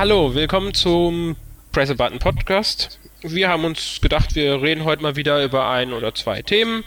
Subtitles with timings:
[0.00, 1.36] Hallo, willkommen zum
[1.72, 2.98] Press a Button Podcast.
[3.20, 6.84] Wir haben uns gedacht, wir reden heute mal wieder über ein oder zwei Themen.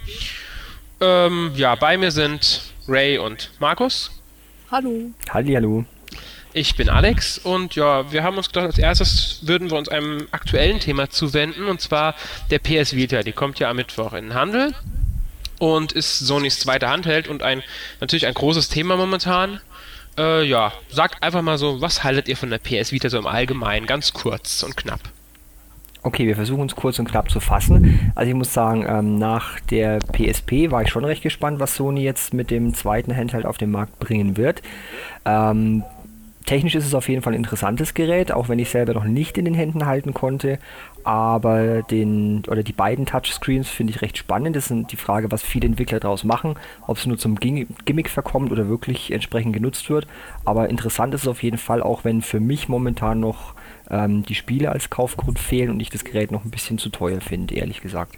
[0.99, 4.19] Ähm, ja, bei mir sind Ray und Markus.
[4.71, 5.11] Hallo.
[5.29, 5.85] Hallo.
[6.53, 10.27] Ich bin Alex und ja, wir haben uns gedacht, als erstes würden wir uns einem
[10.31, 12.15] aktuellen Thema zuwenden und zwar
[12.49, 13.21] der PS Vita.
[13.21, 14.73] Die kommt ja am Mittwoch in den Handel
[15.59, 17.61] und ist Sonys zweite Handheld und ein
[18.01, 19.61] natürlich ein großes Thema momentan.
[20.17, 23.27] Äh, ja, sagt einfach mal so, was haltet ihr von der PS Vita so im
[23.27, 24.99] Allgemeinen, ganz kurz und knapp?
[26.03, 28.11] Okay, wir versuchen es kurz und knapp zu fassen.
[28.13, 32.03] Also ich muss sagen, ähm, nach der PSP war ich schon recht gespannt, was Sony
[32.03, 34.61] jetzt mit dem zweiten Handheld auf den Markt bringen wird.
[35.23, 35.83] Ähm,
[36.45, 39.37] Technisch ist es auf jeden Fall ein interessantes Gerät, auch wenn ich selber noch nicht
[39.37, 40.59] in den Händen halten konnte.
[41.03, 44.55] Aber den oder die beiden Touchscreens finde ich recht spannend.
[44.55, 46.55] Das ist die Frage, was viele Entwickler daraus machen,
[46.87, 50.07] ob es nur zum Gimmick verkommt oder wirklich entsprechend genutzt wird.
[50.45, 53.53] Aber interessant ist es auf jeden Fall, auch wenn für mich momentan noch
[53.89, 57.19] ähm, die Spiele als Kaufgrund fehlen und ich das Gerät noch ein bisschen zu teuer
[57.19, 58.17] finde, ehrlich gesagt.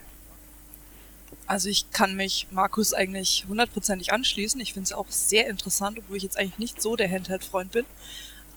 [1.48, 4.59] Also ich kann mich Markus eigentlich hundertprozentig anschließen.
[4.62, 7.86] Ich finde es auch sehr interessant, obwohl ich jetzt eigentlich nicht so der Handheld-Freund bin.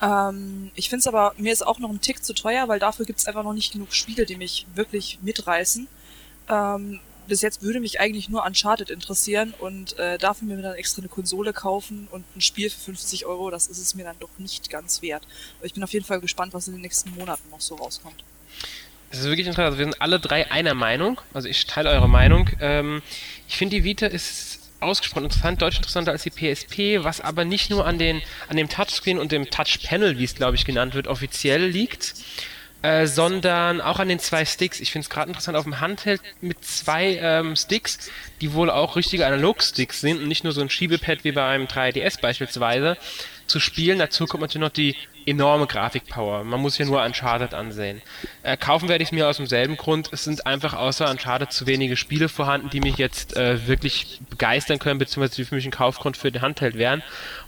[0.01, 3.07] Ähm, ich finde es aber, mir ist auch noch ein Tick zu teuer, weil dafür
[3.07, 5.89] gibt es einfach noch nicht genug Spiele, die mich wirklich mitreißen.
[6.49, 11.03] Ähm, bis jetzt würde mich eigentlich nur Uncharted interessieren und äh, dafür mir dann extra
[11.03, 14.31] eine Konsole kaufen und ein Spiel für 50 Euro, das ist es mir dann doch
[14.39, 15.27] nicht ganz wert.
[15.59, 18.25] Aber ich bin auf jeden Fall gespannt, was in den nächsten Monaten noch so rauskommt.
[19.11, 19.67] Das ist wirklich interessant.
[19.67, 21.21] Also wir sind alle drei einer Meinung.
[21.33, 22.51] Also ich teile eure Meinung.
[22.61, 23.03] Ähm,
[23.47, 27.71] ich finde, die Vita ist ausgesprochen interessant, deutlich interessanter als die PSP, was aber nicht
[27.71, 31.09] nur an, den, an dem Touchscreen und dem Touchpanel, wie es glaube ich genannt wird,
[31.09, 32.15] offiziell liegt,
[32.83, 34.81] äh, sondern auch an den zwei Sticks.
[34.81, 38.95] Ich finde es gerade interessant auf dem Handheld mit zwei ähm, Sticks, die wohl auch
[38.95, 42.97] richtige Analog-Sticks sind und nicht nur so ein Schiebepad wie bei einem 3DS beispielsweise
[43.49, 43.99] zu spielen.
[43.99, 44.97] Dazu kommt natürlich noch die
[45.29, 46.43] enorme Grafikpower.
[46.45, 48.01] Man muss hier nur Uncharted ansehen.
[48.43, 50.09] Äh, kaufen werde ich es mir aus demselben Grund.
[50.13, 54.79] Es sind einfach außer Uncharted zu wenige Spiele vorhanden, die mich jetzt äh, wirklich begeistern
[54.79, 57.03] können, beziehungsweise die für mich ein Kaufgrund für den Handheld wären.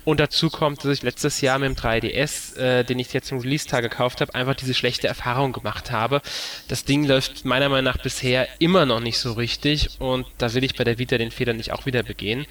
[0.04, 3.38] Und dazu kommt, dass ich letztes Jahr mit dem 3DS, äh, den ich jetzt zum
[3.38, 6.20] Release-Tag gekauft habe, einfach diese schlechte Erfahrung gemacht habe.
[6.68, 10.64] Das Ding läuft meiner Meinung nach bisher immer noch nicht so richtig und da will
[10.64, 12.46] ich bei der Vita den Fehler nicht auch wieder begehen.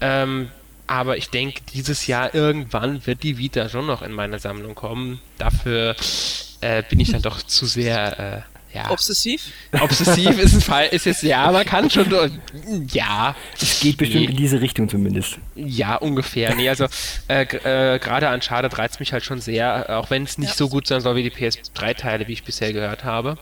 [0.00, 0.50] Ähm,
[0.88, 5.20] aber ich denke, dieses Jahr irgendwann wird die Vita schon noch in meine Sammlung kommen.
[5.36, 5.94] Dafür
[6.60, 8.44] äh, bin ich dann doch zu sehr.
[8.44, 8.90] Äh, ja.
[8.90, 9.50] Obsessiv?
[9.80, 12.06] Obsessiv ist ein Fall, ist jetzt, ja, man kann schon,
[12.92, 13.34] ja.
[13.60, 14.30] Es geht bestimmt nee.
[14.30, 15.38] in diese Richtung zumindest.
[15.54, 16.54] Ja, ungefähr.
[16.54, 16.86] Nee, also,
[17.28, 20.56] äh, äh, gerade an Schade reizt mich halt schon sehr, auch wenn es nicht ja.
[20.56, 23.38] so gut sein soll wie die PS3-Teile, wie ich bisher gehört habe.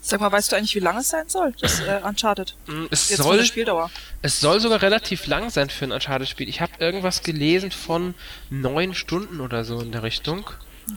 [0.00, 2.54] Sag mal, weißt du eigentlich, wie lang es sein soll, das äh, Uncharted?
[2.66, 3.90] Mm, es Jetzt soll, Spieldauer.
[4.22, 6.48] Es soll sogar relativ lang sein für ein Uncharted-Spiel.
[6.48, 8.14] Ich habe irgendwas gelesen von
[8.48, 10.48] neun Stunden oder so in der Richtung.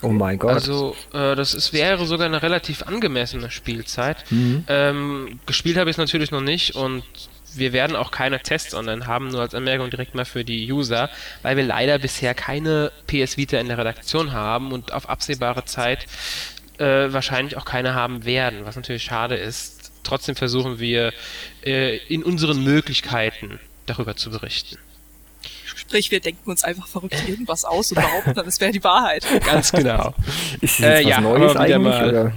[0.01, 0.51] Oh mein Gott.
[0.51, 4.23] Also, äh, das ist, wäre sogar eine relativ angemessene Spielzeit.
[4.31, 4.63] Mhm.
[4.67, 7.03] Ähm, gespielt habe ich es natürlich noch nicht und
[7.53, 11.09] wir werden auch keine Tests online haben, nur als Anmerkung direkt mal für die User,
[11.41, 16.06] weil wir leider bisher keine PS Vita in der Redaktion haben und auf absehbare Zeit
[16.81, 19.91] äh, wahrscheinlich auch keine haben werden, was natürlich schade ist.
[20.03, 21.13] Trotzdem versuchen wir
[21.63, 24.77] äh, in unseren Möglichkeiten darüber zu berichten.
[25.63, 29.25] Sprich, wir denken uns einfach verrückt irgendwas aus und behaupten dann, es wäre die Wahrheit.
[29.45, 30.13] Ganz genau.
[30.59, 31.79] Ist das äh, was ja, Neues eigentlich?
[31.81, 32.33] Mal, oder?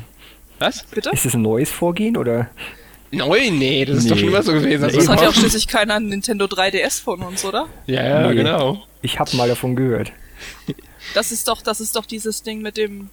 [0.58, 0.84] Was?
[0.84, 1.10] Bitte?
[1.10, 2.50] Ist das ein neues Vorgehen oder?
[3.10, 3.50] Neu?
[3.50, 4.90] Nee, das ist doch schon immer so gewesen.
[4.92, 7.66] Das hat ja auch schließlich keiner Nintendo 3DS von uns, oder?
[7.86, 8.82] Ja, ja, nee, genau.
[9.02, 10.12] Ich habe mal davon gehört.
[11.14, 13.10] Das ist doch, das ist doch dieses Ding mit dem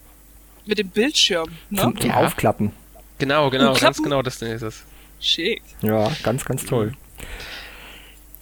[0.66, 1.80] mit dem Bildschirm, ne?
[1.80, 2.16] Zum, zum ja.
[2.16, 2.72] Aufklappen.
[3.18, 4.84] Genau, genau, ganz genau das ist es.
[5.20, 5.62] Schick.
[5.82, 6.92] Ja, ganz, ganz toll.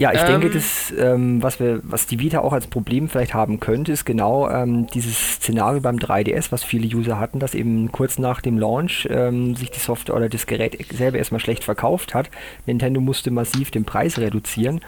[0.01, 3.35] Ja, ich ähm, denke, das, ähm, was wir, was die Vita auch als Problem vielleicht
[3.35, 7.93] haben könnte, ist genau ähm, dieses Szenario beim 3DS, was viele User hatten, dass eben
[7.93, 12.15] kurz nach dem Launch ähm, sich die Software oder das Gerät selber erstmal schlecht verkauft
[12.15, 12.31] hat.
[12.65, 14.81] Nintendo musste massiv den Preis reduzieren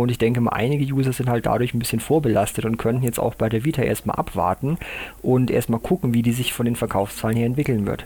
[0.00, 3.18] und ich denke mal, einige User sind halt dadurch ein bisschen vorbelastet und könnten jetzt
[3.18, 4.78] auch bei der Vita erstmal abwarten
[5.22, 8.04] und erstmal gucken, wie die sich von den Verkaufszahlen her entwickeln wird.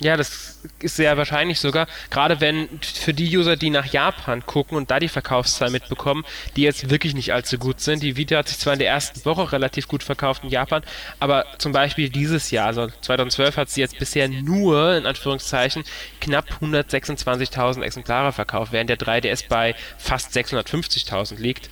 [0.00, 1.86] Ja, das ist sehr wahrscheinlich sogar.
[2.10, 6.24] Gerade wenn für die User, die nach Japan gucken und da die Verkaufszahlen mitbekommen,
[6.56, 8.02] die jetzt wirklich nicht allzu gut sind.
[8.02, 10.82] Die Vita hat sich zwar in der ersten Woche relativ gut verkauft in Japan,
[11.20, 15.84] aber zum Beispiel dieses Jahr, also 2012, hat sie jetzt bisher nur, in Anführungszeichen,
[16.20, 21.70] knapp 126.000 Exemplare verkauft, während der 3DS bei fast 650.000 liegt.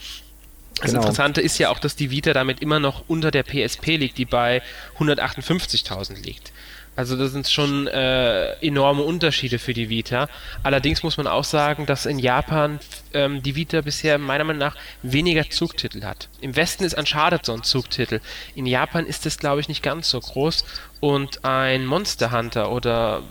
[0.77, 1.03] Das genau.
[1.03, 4.25] Interessante ist ja auch, dass die Vita damit immer noch unter der PSP liegt, die
[4.25, 4.63] bei
[4.99, 6.53] 158.000 liegt.
[6.97, 10.29] Also das sind schon äh, enorme Unterschiede für die Vita.
[10.63, 12.79] Allerdings muss man auch sagen, dass in Japan
[13.15, 16.29] ähm, die Vita bisher meiner Meinung nach weniger Zugtitel hat.
[16.41, 18.21] Im Westen ist Uncharted so ein Zugtitel.
[18.55, 20.65] In Japan ist es, glaube ich, nicht ganz so groß.
[21.01, 23.23] Und ein Monster Hunter oder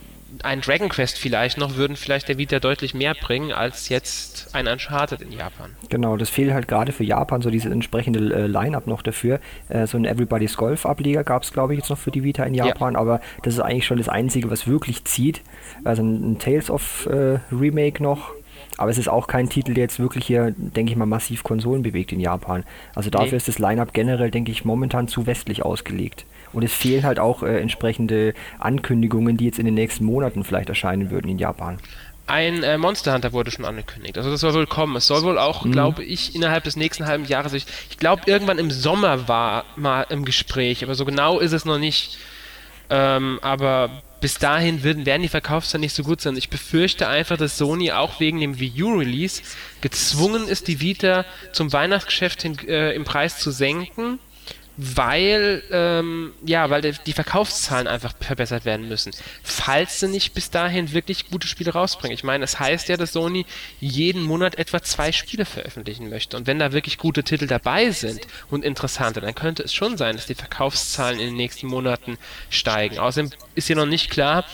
[0.42, 4.66] ein Dragon Quest vielleicht noch, würden vielleicht der Vita deutlich mehr bringen als jetzt ein
[4.66, 5.70] Uncharted in Japan.
[5.88, 9.40] Genau, das fehlt halt gerade für Japan, so diese entsprechende äh, Line-Up noch dafür.
[9.68, 12.54] Äh, so ein Everybody's Golf-Ableger gab es, glaube ich, jetzt noch für die Vita in
[12.54, 13.00] Japan, ja.
[13.00, 15.42] aber das ist eigentlich schon das Einzige, was wirklich zieht.
[15.84, 18.32] Also ein, ein Tales of äh, Remake noch,
[18.76, 21.82] aber es ist auch kein Titel, der jetzt wirklich hier, denke ich mal, massiv Konsolen
[21.82, 22.64] bewegt in Japan.
[22.94, 23.36] Also dafür nee.
[23.36, 26.24] ist das Line-Up generell, denke ich, momentan zu westlich ausgelegt.
[26.52, 30.68] Und es fehlen halt auch äh, entsprechende Ankündigungen, die jetzt in den nächsten Monaten vielleicht
[30.68, 31.78] erscheinen würden in Japan.
[32.26, 34.16] Ein äh, Monster Hunter wurde schon angekündigt.
[34.16, 34.94] Also das soll wohl kommen.
[34.96, 35.72] Es soll wohl auch, mhm.
[35.72, 37.52] glaube ich, innerhalb des nächsten halben Jahres.
[37.54, 41.64] Ich, ich glaube, irgendwann im Sommer war mal im Gespräch, aber so genau ist es
[41.64, 42.18] noch nicht.
[42.88, 46.36] Ähm, aber bis dahin werden, werden die Verkaufszahlen nicht so gut sein.
[46.36, 49.42] Ich befürchte einfach, dass Sony auch wegen dem Wii U Release
[49.80, 54.18] gezwungen ist, die Vita zum Weihnachtsgeschäft hin, äh, im Preis zu senken
[54.76, 59.12] weil ähm, ja, weil die Verkaufszahlen einfach verbessert werden müssen.
[59.42, 62.14] Falls sie nicht bis dahin wirklich gute Spiele rausbringen.
[62.14, 63.46] Ich meine, es heißt ja, dass Sony
[63.80, 66.36] jeden Monat etwa zwei Spiele veröffentlichen möchte.
[66.36, 68.20] Und wenn da wirklich gute Titel dabei sind
[68.50, 72.16] und interessante, dann könnte es schon sein, dass die Verkaufszahlen in den nächsten Monaten
[72.48, 72.98] steigen.
[72.98, 74.44] Außerdem ist hier noch nicht klar,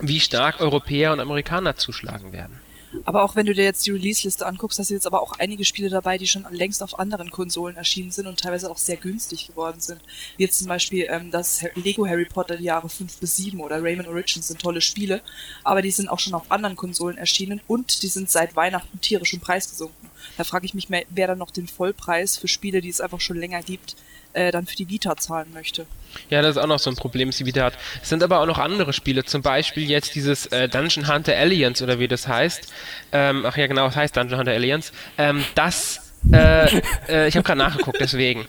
[0.00, 2.60] wie stark Europäer und Amerikaner zuschlagen werden.
[3.04, 5.64] Aber auch wenn du dir jetzt die Release-Liste anguckst, hast du jetzt aber auch einige
[5.64, 9.48] Spiele dabei, die schon längst auf anderen Konsolen erschienen sind und teilweise auch sehr günstig
[9.48, 10.00] geworden sind.
[10.36, 13.82] Wie jetzt zum Beispiel ähm, das Lego Harry Potter die Jahre 5 bis 7 oder
[13.82, 15.22] Rayman Origins sind tolle Spiele,
[15.64, 19.34] aber die sind auch schon auf anderen Konsolen erschienen und die sind seit Weihnachten tierisch
[19.34, 20.10] im Preis gesunken.
[20.36, 23.20] Da frage ich mich, mehr, wer dann noch den Vollpreis für Spiele, die es einfach
[23.20, 23.96] schon länger gibt,
[24.32, 25.86] äh, dann für die Vita zahlen möchte.
[26.30, 27.74] Ja, das ist auch noch so ein Problem, das die Vita hat.
[28.02, 31.82] Es sind aber auch noch andere Spiele, zum Beispiel jetzt dieses äh, Dungeon Hunter Alliance
[31.82, 32.72] oder wie das heißt.
[33.12, 34.92] Ähm, ach ja, genau, es heißt Dungeon Hunter Alliance.
[35.16, 38.46] Ähm, das, äh, äh, ich habe gerade nachgeguckt, deswegen.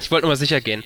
[0.00, 0.84] Ich wollte nur mal sicher gehen.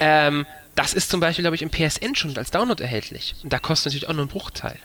[0.00, 3.34] Ähm, das ist zum Beispiel, glaube ich, im PSN schon als Download erhältlich.
[3.42, 4.78] Und da kostet natürlich auch nur einen Bruchteil.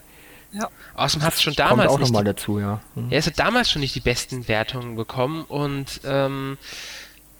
[0.54, 0.70] Ja.
[0.96, 1.90] Außerdem hat es schon damals.
[1.90, 2.82] Kommt auch nochmal dazu, ja.
[2.96, 3.10] Mhm.
[3.10, 6.58] Ja, es hat damals schon nicht die besten Wertungen bekommen und ähm,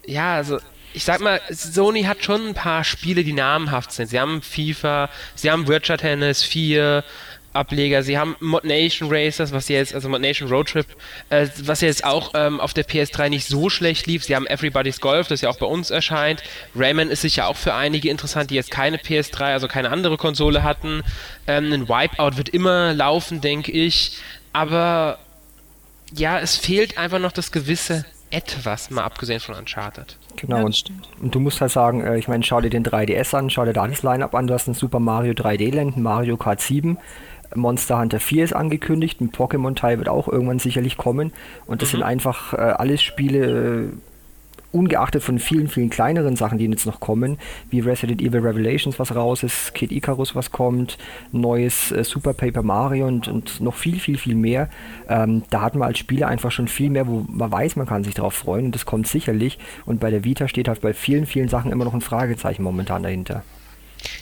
[0.06, 0.60] ja, also
[0.94, 4.08] ich sag mal, Sony hat schon ein paar Spiele, die namhaft sind.
[4.08, 7.04] Sie haben FIFA, sie haben Virtual Tennis 4,
[7.54, 8.04] Ableger.
[8.04, 10.86] Sie haben Mod Nation Racers, was jetzt, also Mod Nation Road Trip,
[11.30, 14.24] äh, was jetzt auch ähm, auf der PS3 nicht so schlecht lief.
[14.24, 16.44] Sie haben Everybody's Golf, das ja auch bei uns erscheint.
[16.76, 20.64] Rayman ist sicher auch für einige interessant, die jetzt keine PS3, also keine andere Konsole
[20.64, 21.04] hatten.
[21.48, 24.18] Ähm, ein Wipeout wird immer laufen, denke ich.
[24.54, 25.20] Aber
[26.14, 30.18] ja, es fehlt einfach noch das gewisse etwas, mal abgesehen von Uncharted.
[30.38, 30.92] Genau, ja, und,
[31.22, 33.74] und, du musst halt sagen, äh, ich meine, schau dir den 3DS an, schau dir
[33.74, 36.98] da das Line-Up an, du hast ein Super Mario 3D-Land, ein Mario Kart 7,
[37.54, 41.34] Monster Hunter 4 ist angekündigt, ein Pokémon-Teil wird auch irgendwann sicherlich kommen
[41.66, 41.98] und das mhm.
[41.98, 43.90] sind einfach äh, alles Spiele, äh,
[44.72, 47.38] ungeachtet von vielen, vielen kleineren Sachen, die jetzt noch kommen,
[47.70, 50.98] wie Resident Evil Revelations, was raus ist, Kid Icarus, was kommt,
[51.32, 54.70] neues äh, Super Paper Mario und, und noch viel, viel, viel mehr.
[55.10, 58.04] Ähm, da hat man als Spieler einfach schon viel mehr, wo man weiß, man kann
[58.04, 59.60] sich darauf freuen und das kommt sicherlich.
[59.86, 63.04] Und bei der Vita steht halt bei vielen, vielen Sachen immer noch ein Fragezeichen momentan
[63.04, 63.44] dahinter.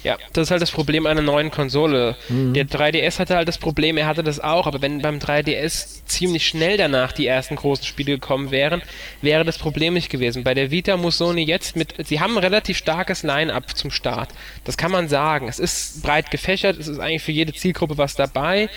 [0.04, 2.16] Ja, das ist halt das Problem einer neuen Konsole.
[2.30, 2.54] Mhm.
[2.54, 6.48] Der 3DS hatte halt das Problem, er hatte das auch, aber wenn beim 3DS ziemlich
[6.48, 8.81] schnell danach die ersten großen Spiele gekommen wären,
[9.21, 10.44] wäre das Problem nicht gewesen.
[10.44, 14.30] Bei der Vita muss Sony jetzt mit, sie haben ein relativ starkes Line-Up zum Start.
[14.64, 15.48] Das kann man sagen.
[15.48, 18.69] Es ist breit gefächert, es ist eigentlich für jede Zielgruppe was dabei,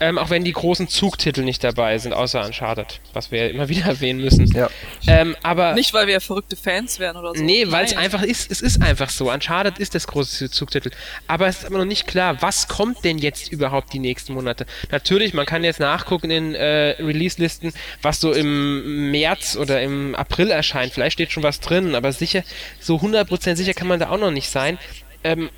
[0.00, 3.68] ähm, auch wenn die großen Zugtitel nicht dabei sind, außer Uncharted, was wir ja immer
[3.74, 4.46] wieder erwähnen müssen.
[4.46, 4.68] Ja.
[5.06, 7.42] Ähm, aber nicht, weil wir verrückte Fans wären oder so.
[7.42, 9.30] Nee, weil es einfach ist, es ist einfach so.
[9.30, 10.90] Uncharted ist das große Zugtitel.
[11.26, 14.66] Aber es ist immer noch nicht klar, was kommt denn jetzt überhaupt die nächsten Monate.
[14.90, 17.72] Natürlich, man kann jetzt nachgucken in äh, Release-Listen,
[18.02, 20.92] was so im März oder im April erscheint.
[20.92, 22.42] Vielleicht steht schon was drin, aber sicher,
[22.80, 24.78] so 100% sicher kann man da auch noch nicht sein.
[25.22, 25.50] Ähm,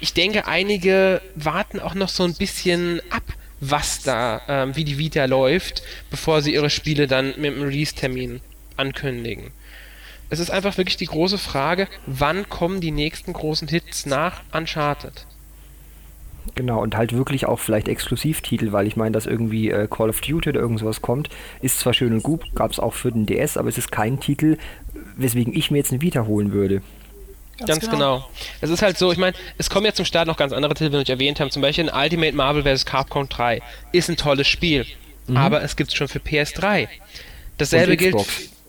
[0.00, 3.22] ich denke, einige warten auch noch so ein bisschen ab,
[3.60, 8.40] was da, ähm, wie die Vita läuft, bevor sie ihre Spiele dann mit dem Release-Termin
[8.76, 9.52] ankündigen
[10.30, 15.26] es ist einfach wirklich die große Frage, wann kommen die nächsten großen Hits nach Uncharted?
[16.54, 20.20] Genau, und halt wirklich auch vielleicht Exklusivtitel, weil ich meine, dass irgendwie äh, Call of
[20.20, 21.28] Duty oder irgendwas kommt,
[21.60, 24.20] ist zwar schön und gut, gab es auch für den DS, aber es ist kein
[24.20, 24.56] Titel,
[25.16, 26.82] weswegen ich mir jetzt eine Vita holen würde.
[27.58, 28.16] Ganz, ganz genau.
[28.18, 28.30] genau.
[28.60, 30.92] Es ist halt so, ich meine, es kommen ja zum Start noch ganz andere Titel,
[30.92, 31.50] wie wir erwähnt haben.
[31.50, 32.84] Zum Beispiel ein Ultimate Marvel vs.
[32.84, 33.62] Capcom 3.
[33.92, 34.84] Ist ein tolles Spiel.
[35.26, 35.38] Mhm.
[35.38, 36.88] Aber es gibt es schon für PS3.
[37.56, 38.14] Dasselbe gilt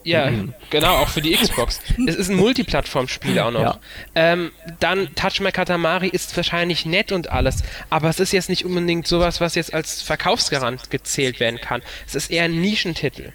[0.08, 0.54] Ja, mhm.
[0.70, 1.82] genau, auch für die Xbox.
[2.08, 3.62] es ist ein Multiplattform-Spiel auch noch.
[3.62, 3.80] Ja.
[4.16, 8.64] Ähm, dann Touch My Katamari ist wahrscheinlich nett und alles, aber es ist jetzt nicht
[8.64, 11.82] unbedingt sowas, was jetzt als Verkaufsgarant gezählt werden kann.
[12.08, 13.34] Es ist eher ein Nischentitel.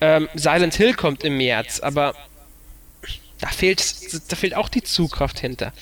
[0.00, 2.16] Ähm, Silent Hill kommt im März, aber
[3.40, 3.82] da fehlt,
[4.30, 5.72] da fehlt auch die Zugkraft hinter.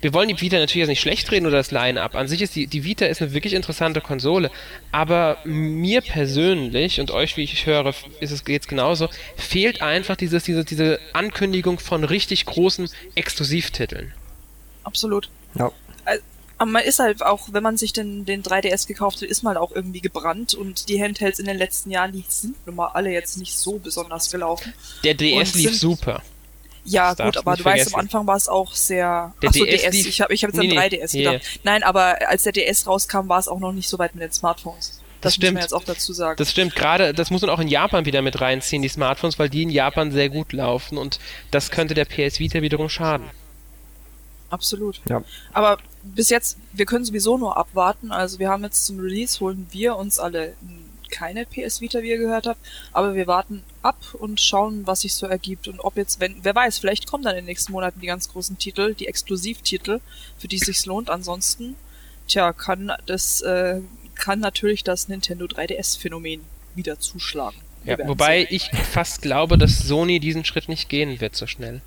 [0.00, 2.14] Wir wollen die Vita natürlich jetzt nicht schlecht reden oder das Line-Up.
[2.14, 4.50] An sich ist die, die Vita ist eine wirklich interessante Konsole,
[4.92, 10.44] aber mir persönlich und euch, wie ich höre, ist es jetzt genauso, fehlt einfach dieses,
[10.44, 14.12] diese, diese Ankündigung von richtig großen Exklusivtiteln.
[14.82, 15.30] Absolut.
[15.54, 15.72] Ja.
[16.58, 19.56] Aber man ist halt auch, wenn man sich den, den 3DS gekauft hat, ist man
[19.56, 23.10] auch irgendwie gebrannt und die Handhelds in den letzten Jahren, die sind nun mal alle
[23.10, 24.72] jetzt nicht so besonders gelaufen.
[25.04, 26.22] Der DS lief super.
[26.86, 27.86] Ja, das gut, aber du vergessen.
[27.86, 29.34] weißt, am Anfang war es auch sehr.
[29.42, 29.82] Der Achso, DS.
[29.82, 30.06] DS.
[30.06, 31.34] Ich habe ich hab jetzt nee, an 3DS nee, gedacht.
[31.34, 31.60] Yeah.
[31.64, 34.32] Nein, aber als der DS rauskam, war es auch noch nicht so weit mit den
[34.32, 35.00] Smartphones.
[35.20, 35.52] Das, das stimmt.
[35.52, 36.36] muss man jetzt auch dazu sagen.
[36.36, 39.48] Das stimmt, gerade, das muss man auch in Japan wieder mit reinziehen, die Smartphones, weil
[39.48, 41.18] die in Japan sehr gut laufen und
[41.50, 43.30] das könnte der PS Vita wiederum schaden.
[44.50, 45.00] Absolut.
[45.08, 45.22] Ja.
[45.52, 48.12] Aber bis jetzt, wir können sowieso nur abwarten.
[48.12, 50.54] Also wir haben jetzt zum Release, holen wir uns alle
[51.10, 52.60] keine PS Vita, wie ihr gehört habt,
[52.92, 56.54] aber wir warten ab und schauen, was sich so ergibt und ob jetzt, wenn, wer
[56.54, 60.00] weiß, vielleicht kommen dann in den nächsten Monaten die ganz großen Titel, die Exklusivtitel,
[60.38, 61.10] für die es sich lohnt.
[61.10, 61.76] Ansonsten,
[62.28, 63.80] tja, kann das, äh,
[64.14, 66.40] kann natürlich das Nintendo 3DS-Phänomen
[66.74, 67.56] wieder zuschlagen.
[67.84, 71.80] Ja, wobei ich fast glaube, dass Sony diesen Schritt nicht gehen wird so schnell.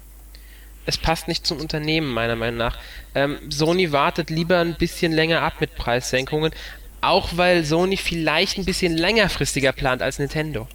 [0.86, 2.80] Es passt nicht zum Unternehmen, meiner Meinung nach.
[3.14, 6.52] Ähm, Sony wartet lieber ein bisschen länger ab mit Preissenkungen,
[7.02, 10.68] auch weil Sony vielleicht ein bisschen längerfristiger plant als Nintendo.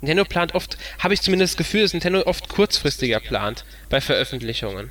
[0.00, 4.90] Nintendo plant oft, habe ich zumindest das Gefühl, dass Nintendo oft kurzfristiger plant bei Veröffentlichungen.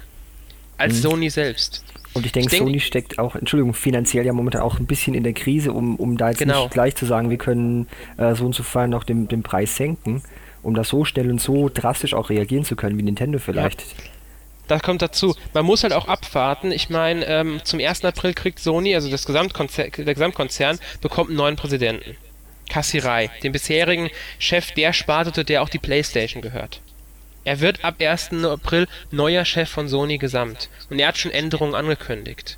[0.78, 1.02] Als mhm.
[1.02, 1.84] Sony selbst.
[2.14, 5.24] Und ich denke, denk, Sony steckt auch, Entschuldigung, finanziell ja momentan auch ein bisschen in
[5.24, 6.64] der Krise, um, um da jetzt genau.
[6.64, 9.76] nicht gleich zu sagen, wir können äh, so und so fern noch den, den Preis
[9.76, 10.24] senken,
[10.64, 13.82] um da so schnell und so drastisch auch reagieren zu können, wie Nintendo vielleicht.
[13.82, 13.88] Ja
[14.68, 15.36] das kommt dazu.
[15.54, 16.72] Man muss halt auch abwarten.
[16.72, 18.06] Ich meine, ähm, zum 1.
[18.06, 22.18] April kriegt Sony, also das Gesamtkonzer der Gesamtkonzern, bekommt einen neuen Präsidenten.
[22.70, 26.82] Kassirai, den bisherigen Chef der Sparte, der auch die Playstation gehört.
[27.44, 28.44] Er wird ab 1.
[28.44, 30.70] April neuer Chef von Sony Gesamt.
[30.90, 32.58] Und er hat schon Änderungen angekündigt.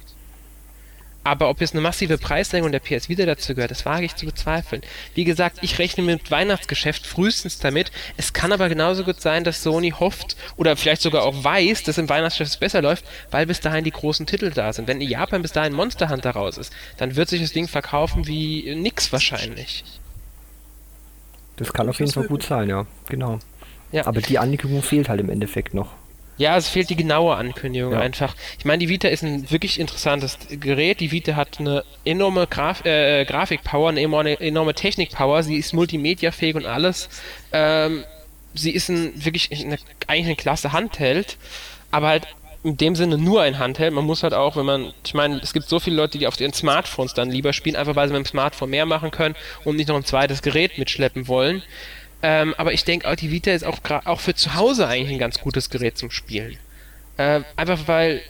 [1.28, 4.26] Aber ob jetzt eine massive Preissenkung der PS Vita dazu gehört, das wage ich zu
[4.26, 4.82] bezweifeln.
[5.14, 7.92] Wie gesagt, ich rechne mit Weihnachtsgeschäft frühestens damit.
[8.16, 11.98] Es kann aber genauso gut sein, dass Sony hofft oder vielleicht sogar auch weiß, dass
[11.98, 14.88] im Weihnachtsgeschäft es besser läuft, weil bis dahin die großen Titel da sind.
[14.88, 18.26] Wenn in Japan bis dahin Monster Hunter raus ist, dann wird sich das Ding verkaufen
[18.26, 19.84] wie nix wahrscheinlich.
[21.58, 23.40] Das kann auf jeden Fall gut sein, ja, genau.
[23.92, 24.08] Ja.
[24.08, 25.90] Aber die Ankündigung fehlt halt im Endeffekt noch.
[26.38, 28.00] Ja, es fehlt die genaue Ankündigung ja.
[28.00, 28.36] einfach.
[28.60, 31.00] Ich meine, die Vita ist ein wirklich interessantes Gerät.
[31.00, 35.42] Die Vita hat eine enorme Graf äh, Grafikpower, eine enorme, enorme Technikpower.
[35.44, 37.10] Sie ist multimediafähig und alles.
[37.52, 38.04] Ähm,
[38.54, 39.78] sie ist ein, wirklich eine,
[40.08, 41.38] eigentlich eine klasse Handheld,
[41.92, 42.28] aber halt
[42.64, 43.94] in dem Sinne nur ein Handheld.
[43.94, 46.40] Man muss halt auch, wenn man, ich meine, es gibt so viele Leute, die auf
[46.40, 49.78] ihren Smartphones dann lieber spielen, einfach weil sie mit dem Smartphone mehr machen können und
[49.78, 51.64] nicht noch ein zweites Gerät mitschleppen wollen.
[52.22, 55.40] Ähm, aber ich denke, die Vita ist auch, auch für zu Hause eigentlich ein ganz
[55.40, 56.58] gutes Gerät zum Spielen.
[57.18, 58.22] Äh, einfach weil,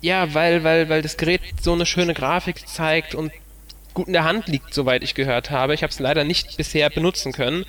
[0.00, 3.32] ja, weil, weil, weil das Gerät so eine schöne Grafik zeigt und
[3.94, 5.74] gut in der Hand liegt, soweit ich gehört habe.
[5.74, 7.64] Ich habe es leider nicht bisher benutzen können.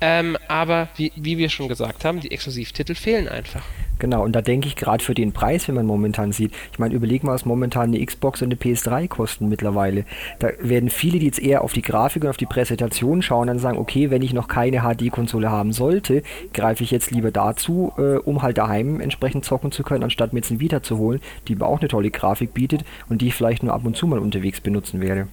[0.00, 3.64] Ähm, aber wie, wie wir schon gesagt haben, die Exklusivtitel fehlen einfach.
[3.98, 6.94] Genau, und da denke ich gerade für den Preis, wenn man momentan sieht, ich meine,
[6.94, 10.04] überleg mal, was momentan eine Xbox und eine PS3 kosten mittlerweile.
[10.40, 13.58] Da werden viele, die jetzt eher auf die Grafik und auf die Präsentation schauen, dann
[13.58, 16.22] sagen, okay, wenn ich noch keine HD-Konsole haben sollte,
[16.52, 20.40] greife ich jetzt lieber dazu, äh, um halt daheim entsprechend zocken zu können, anstatt mir
[20.40, 23.34] jetzt ein Vita zu holen, die mir auch eine tolle Grafik bietet und die ich
[23.34, 25.28] vielleicht nur ab und zu mal unterwegs benutzen werde.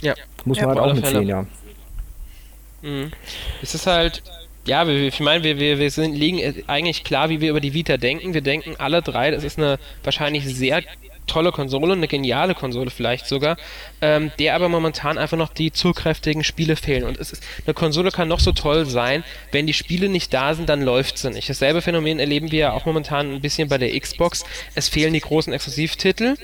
[0.00, 0.14] Ja.
[0.44, 1.46] Muss man ja, halt auch mit sehen, ja.
[2.82, 3.10] Mhm.
[3.62, 4.22] Es ist halt,
[4.70, 7.96] ja, ich meine, wir, wir, wir sind, liegen eigentlich klar, wie wir über die Vita
[7.96, 8.34] denken.
[8.34, 10.84] Wir denken alle drei, das ist eine wahrscheinlich sehr
[11.26, 13.56] tolle Konsole, eine geniale Konsole vielleicht sogar,
[14.00, 17.02] ähm, der aber momentan einfach noch die zugkräftigen Spiele fehlen.
[17.02, 20.54] Und es ist, eine Konsole kann noch so toll sein, wenn die Spiele nicht da
[20.54, 21.50] sind, dann läuft sie nicht.
[21.50, 24.44] Dasselbe Phänomen erleben wir ja auch momentan ein bisschen bei der Xbox.
[24.76, 26.36] Es fehlen die großen Exklusivtitel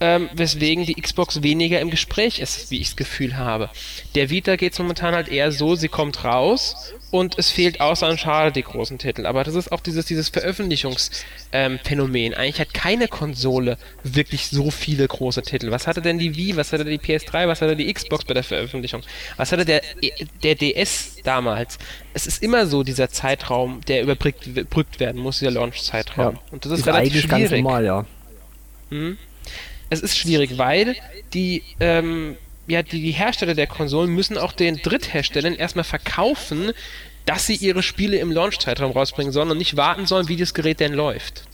[0.00, 3.68] ähm, weswegen die Xbox weniger im Gespräch ist, wie ich das Gefühl habe.
[4.14, 8.06] Der Vita geht es momentan halt eher so, sie kommt raus und es fehlt außer
[8.06, 9.26] an Schade die großen Titel.
[9.26, 12.32] Aber das ist auch dieses, dieses Veröffentlichungsphänomen.
[12.32, 15.70] Ähm, Eigentlich hat keine Konsole wirklich so viele große Titel.
[15.70, 18.44] Was hatte denn die Wii, was hatte die PS3, was hatte die Xbox bei der
[18.44, 19.02] Veröffentlichung?
[19.36, 19.82] Was hatte der,
[20.42, 21.78] der DS damals?
[22.14, 26.36] Es ist immer so dieser Zeitraum, der überbrückt werden muss, dieser Launch-Zeitraum.
[26.36, 27.28] Ja, und das ist, ist relativ schwierig.
[27.28, 28.06] Ganz normal, ja.
[28.90, 29.18] Hm?
[29.90, 30.96] Es ist schwierig, weil
[31.34, 36.72] die, ähm, ja, die, die Hersteller der Konsolen müssen auch den Drittherstellern erstmal verkaufen,
[37.26, 40.80] dass sie ihre Spiele im Launch-Zeitraum rausbringen sollen und nicht warten sollen, wie das Gerät
[40.80, 41.44] denn läuft.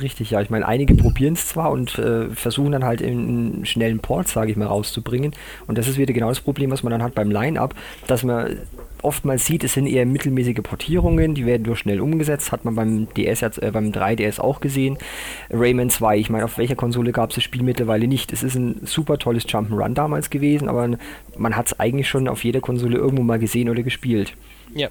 [0.00, 0.40] Richtig, ja.
[0.40, 4.50] Ich meine, einige probieren es zwar und äh, versuchen dann halt einen schnellen Port, sage
[4.50, 5.32] ich mal, rauszubringen.
[5.66, 7.74] Und das ist wieder genau das Problem, was man dann hat beim Line-Up,
[8.06, 8.58] dass man
[9.02, 13.08] oftmals sieht, es sind eher mittelmäßige Portierungen, die werden nur schnell umgesetzt, hat man beim
[13.14, 14.98] DS, äh, beim 3DS auch gesehen.
[15.50, 18.32] Rayman 2, ich meine, auf welcher Konsole gab es das Spiel mittlerweile nicht?
[18.32, 20.90] Es ist ein super tolles Jump'n'Run damals gewesen, aber
[21.36, 24.34] man hat es eigentlich schon auf jeder Konsole irgendwo mal gesehen oder gespielt.
[24.74, 24.88] Ja.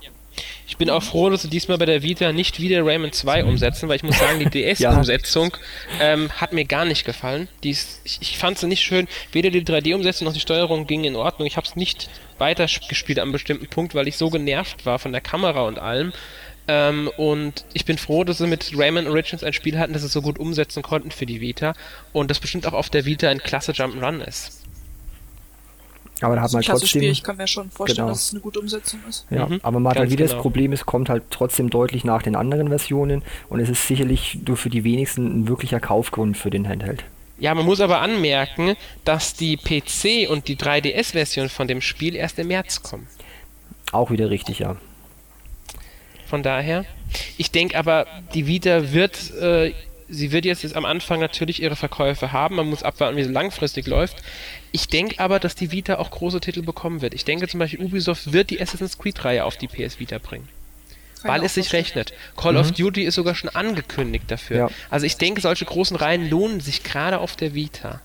[0.67, 3.89] Ich bin auch froh, dass sie diesmal bei der Vita nicht wieder Rayman 2 umsetzen,
[3.89, 5.55] weil ich muss sagen, die DS-Umsetzung
[5.99, 6.13] ja.
[6.13, 7.47] ähm, hat mir gar nicht gefallen.
[7.63, 9.07] Ist, ich, ich fand sie nicht schön.
[9.31, 11.47] Weder die 3D-Umsetzung noch die Steuerung ging in Ordnung.
[11.47, 15.11] Ich habe es nicht weitergespielt an einem bestimmten Punkt, weil ich so genervt war von
[15.11, 16.13] der Kamera und allem.
[16.67, 20.09] Ähm, und ich bin froh, dass sie mit Rayman Origins ein Spiel hatten, das sie
[20.09, 21.73] so gut umsetzen konnten für die Vita.
[22.13, 24.66] Und das bestimmt auch auf der Vita ein klasse Jump'n'Run ist.
[26.21, 26.87] Aber da hat man trotzdem.
[26.87, 27.03] Spiel.
[27.11, 28.09] Ich kann mir schon vorstellen, genau.
[28.09, 29.25] dass es eine gute Umsetzung ist.
[29.29, 30.35] Ja, mhm, aber man hat halt wieder genau.
[30.35, 34.39] das Problem, es kommt halt trotzdem deutlich nach den anderen Versionen und es ist sicherlich
[34.47, 37.03] nur für die wenigsten ein wirklicher Kaufgrund für den Handheld.
[37.39, 42.39] Ja, man muss aber anmerken, dass die PC und die 3DS-Version von dem Spiel erst
[42.39, 43.07] im März kommen.
[43.91, 44.75] Auch wieder richtig, ja.
[46.27, 46.83] Von daher,
[47.37, 49.73] ich denke aber, die Vita wird äh,
[50.09, 52.55] sie wird jetzt, jetzt am Anfang natürlich ihre Verkäufe haben.
[52.55, 54.17] Man muss abwarten, wie sie langfristig läuft.
[54.71, 57.13] Ich denke aber, dass die Vita auch große Titel bekommen wird.
[57.13, 60.47] Ich denke zum Beispiel, Ubisoft wird die Assassin's Creed-Reihe auf die PS Vita bringen.
[61.21, 62.13] Kann weil es sich rechnet.
[62.35, 62.59] Call mhm.
[62.59, 64.57] of Duty ist sogar schon angekündigt dafür.
[64.57, 64.69] Ja.
[64.89, 68.01] Also ich denke, solche großen Reihen lohnen sich gerade auf der Vita.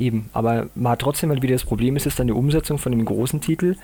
[0.00, 3.04] Eben, aber man trotzdem halt wieder das Problem, es ist dann die Umsetzung von dem
[3.04, 3.76] großen Titel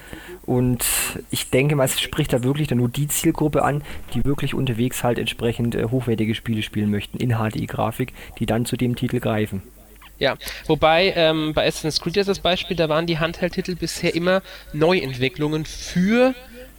[0.46, 0.82] und
[1.30, 3.82] ich denke mal, es spricht da wirklich dann nur die Zielgruppe an,
[4.14, 8.78] die wirklich unterwegs halt entsprechend äh, hochwertige Spiele spielen möchten in HDI-Grafik, die dann zu
[8.78, 9.62] dem Titel greifen.
[10.18, 14.40] Ja, wobei ähm, bei Assassin's Creed ist das Beispiel, da waren die Handheld-Titel bisher immer
[14.72, 16.34] Neuentwicklungen für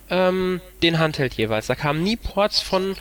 [0.10, 1.67] ähm, den Handheld jeweils.
[1.67, 2.96] Da kamen nie Ports von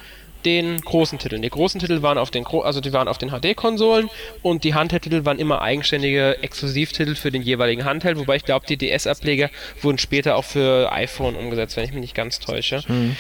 [0.47, 1.43] den großen Titeln.
[1.43, 4.09] Die großen Titel waren auf den Gro also die waren auf den HD-Konsolen
[4.43, 8.77] und die Handheld-Titel waren immer eigenständige Exklusivtitel für den jeweiligen Handheld, wobei ich glaube, die
[8.77, 9.51] DS-Ableger
[9.83, 12.83] wurden später auch für iPhone umgesetzt, wenn ich mich nicht ganz täusche.
[12.87, 13.17] Mhm.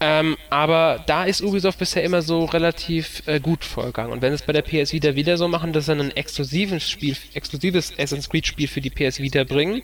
[0.00, 4.12] Ähm, aber da ist Ubisoft bisher immer so relativ äh, gut vorgegangen.
[4.12, 7.16] Und wenn es bei der PS Vita wieder so machen, dass sie ein exklusives Spiel,
[7.34, 9.82] exklusives Assassin's Creed Spiel für die PS Vita bringen,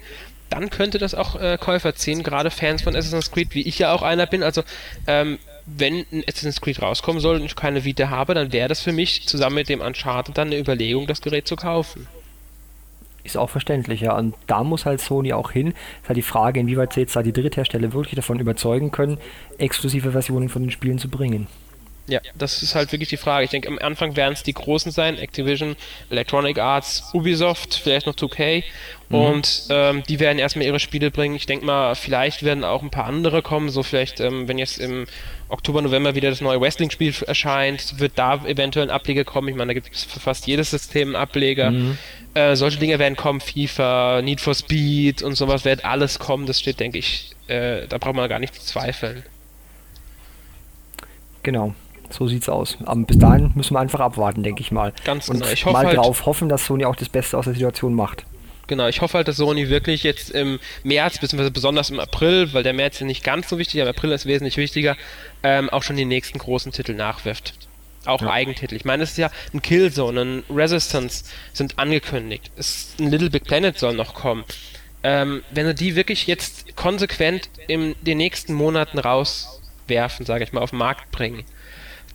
[0.51, 3.93] dann könnte das auch äh, Käufer ziehen, gerade Fans von Assassin's Creed, wie ich ja
[3.93, 4.45] auch einer bin.
[4.45, 4.63] Also
[5.09, 8.81] ähm, wenn ein Assassin's Creed rauskommen soll und ich keine Vita habe, dann wäre das
[8.81, 12.07] für mich zusammen mit dem Uncharted dann eine Überlegung, das Gerät zu kaufen.
[13.24, 14.16] Ist auch verständlich, ja.
[14.16, 15.68] Und da muss halt Sony auch hin.
[16.03, 19.18] Ist halt die Frage, inwieweit sie jetzt da die Dritthersteller wirklich davon überzeugen können,
[19.57, 21.46] exklusive Versionen von den Spielen zu bringen.
[22.07, 23.44] Ja, das ist halt wirklich die Frage.
[23.44, 25.74] Ich denke, am Anfang werden es die Großen sein, Activision,
[26.11, 28.62] Electronic Arts, Ubisoft, vielleicht noch 2K.
[29.09, 29.16] Mhm.
[29.16, 31.35] Und ähm, die werden erstmal ihre Spiele bringen.
[31.35, 33.70] Ich denke mal, vielleicht werden auch ein paar andere kommen.
[33.70, 35.07] So vielleicht, ähm, wenn jetzt im
[35.49, 39.49] Oktober, November wieder das neue Wrestling-Spiel erscheint, wird da eventuell ein Ableger kommen.
[39.49, 41.71] Ich meine, da gibt es für fast jedes System einen Ableger.
[41.71, 41.99] Mhm.
[42.35, 46.47] Äh, solche Dinge werden kommen, FIFA, Need for Speed und sowas wird alles kommen.
[46.47, 49.23] Das steht, denke ich, äh, da braucht man gar nicht zu zweifeln.
[51.43, 51.75] Genau.
[52.11, 52.79] So sieht's aus.
[52.85, 54.93] Aber bis dahin müssen wir einfach abwarten, denke ich mal.
[55.05, 55.53] Ganz und genau.
[55.53, 58.25] Ich hoffe mal halt, drauf hoffen, dass Sony auch das Beste aus der Situation macht.
[58.66, 62.62] Genau, ich hoffe halt, dass Sony wirklich jetzt im März, beziehungsweise besonders im April, weil
[62.62, 64.96] der März ist nicht ganz so wichtig, aber April ist wesentlich wichtiger,
[65.42, 67.55] ähm, auch schon die nächsten großen Titel nachwirft.
[68.07, 68.31] Auch ja.
[68.31, 68.74] Eigentitel.
[68.74, 72.50] Ich meine, es ist ja ein Killzone, ein Resistance sind angekündigt.
[72.57, 74.44] Es, ein Little Big Planet soll noch kommen.
[75.03, 80.61] Ähm, wenn sie die wirklich jetzt konsequent in den nächsten Monaten rauswerfen, sage ich mal,
[80.61, 81.44] auf den Markt bringen,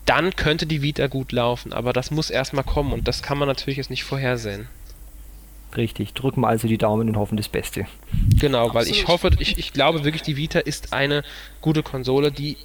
[0.05, 1.71] dann könnte die Vita gut laufen.
[1.73, 4.67] Aber das muss erstmal kommen und das kann man natürlich jetzt nicht vorhersehen.
[5.77, 7.86] Richtig, drücken wir also die Daumen und hoffen das Beste.
[8.39, 11.23] Genau, weil ich hoffe, ich, ich glaube wirklich, die Vita ist eine
[11.62, 12.58] gute Konsole, die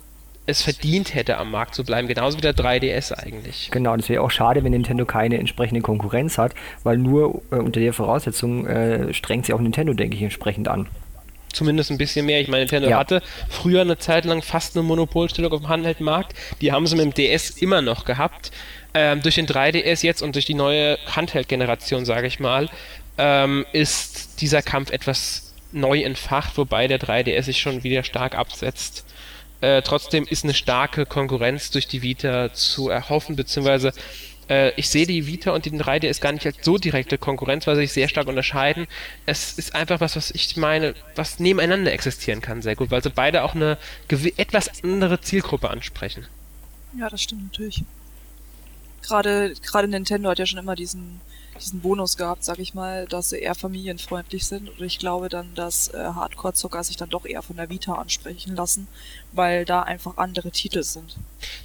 [0.47, 2.07] es verdient hätte, am Markt zu bleiben.
[2.07, 3.71] Genauso wie der 3DS eigentlich.
[3.71, 7.81] Genau, das wäre auch schade, wenn Nintendo keine entsprechende Konkurrenz hat, weil nur äh, unter
[7.81, 10.89] der Voraussetzung äh, strengt sich auch Nintendo, denke ich, entsprechend an
[11.55, 12.41] zumindest ein bisschen mehr.
[12.41, 12.99] Ich meine, Nintendo ja.
[12.99, 16.35] hatte früher eine Zeit lang fast eine Monopolstellung auf dem Handheldmarkt.
[16.61, 18.51] Die haben sie mit dem DS immer noch gehabt.
[18.95, 22.71] Ähm, durch den 3DS jetzt und durch die neue Handheld-Generation, sage ich mal,
[23.19, 29.05] ähm, ist dieser Kampf etwas neu entfacht, wobei der 3DS sich schon wieder stark absetzt.
[29.61, 33.93] Äh, trotzdem ist eine starke Konkurrenz durch die Vita zu erhoffen, beziehungsweise
[34.49, 37.77] äh, ich sehe die Vita und den 3DS gar nicht als so direkte Konkurrenz, weil
[37.77, 38.87] sie sich sehr stark unterscheiden.
[39.27, 43.11] Es ist einfach was, was ich meine, was nebeneinander existieren kann, sehr gut, weil sie
[43.11, 43.79] beide auch eine
[44.37, 46.27] etwas andere Zielgruppe ansprechen.
[46.99, 47.83] Ja, das stimmt natürlich.
[49.07, 51.21] Gerade, gerade Nintendo hat ja schon immer diesen,
[51.61, 54.69] diesen Bonus gehabt, sag ich mal, dass sie eher familienfreundlich sind.
[54.69, 58.57] Und ich glaube dann, dass äh, Hardcore-Zocker sich dann doch eher von der Vita ansprechen
[58.57, 58.89] lassen,
[59.33, 61.17] weil da einfach andere Titel sind.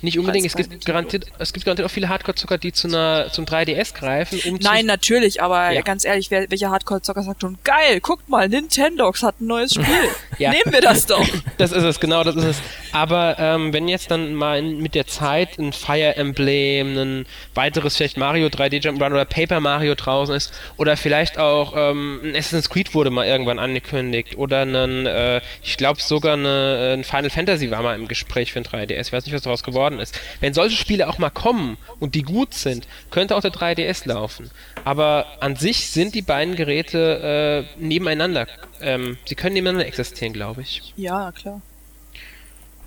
[0.02, 3.46] Nicht unbedingt, es gibt, garantiert, es gibt garantiert auch viele Hardcore-Zocker, die zu einer, zum
[3.46, 4.40] 3DS greifen.
[4.46, 5.82] Um Nein, natürlich, aber ja.
[5.82, 9.86] ganz ehrlich, wer, welcher Hardcore-Zocker sagt schon, geil, guckt mal, Nintendox hat ein neues Spiel.
[10.40, 11.26] Nehmen wir das doch.
[11.58, 12.58] Das ist es, genau, das ist es.
[12.92, 17.98] Aber ähm, wenn jetzt dann mal in, mit der Zeit ein Fire Emblem, ein weiteres
[17.98, 22.36] vielleicht Mario 3D Jump Run oder Paper Mario draußen ist oder vielleicht auch ähm, ein
[22.36, 27.30] Assassin's Creed wurde mal irgendwann angekündigt oder ein, äh, ich glaube sogar eine, ein Final
[27.30, 29.08] Fantasy war mal im Gespräch für ein 3DS.
[29.08, 30.20] Ich weiß nicht, was daraus geworden ist.
[30.40, 34.50] Wenn solche Spiele auch mal kommen und die gut sind, könnte auch der 3DS laufen.
[34.86, 38.48] Aber an sich sind die beiden Geräte äh, nebeneinander.
[38.82, 40.94] Ähm, sie können nebeneinander existieren, glaube ich.
[40.96, 41.62] Ja, klar.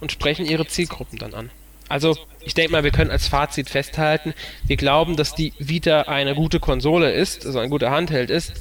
[0.02, 1.50] Und sprechen ihre Zielgruppen dann an.
[1.88, 4.34] Also, ich denke mal, wir können als Fazit festhalten,
[4.66, 8.54] wir glauben, dass die Vita eine gute Konsole ist, also ein guter Handheld ist,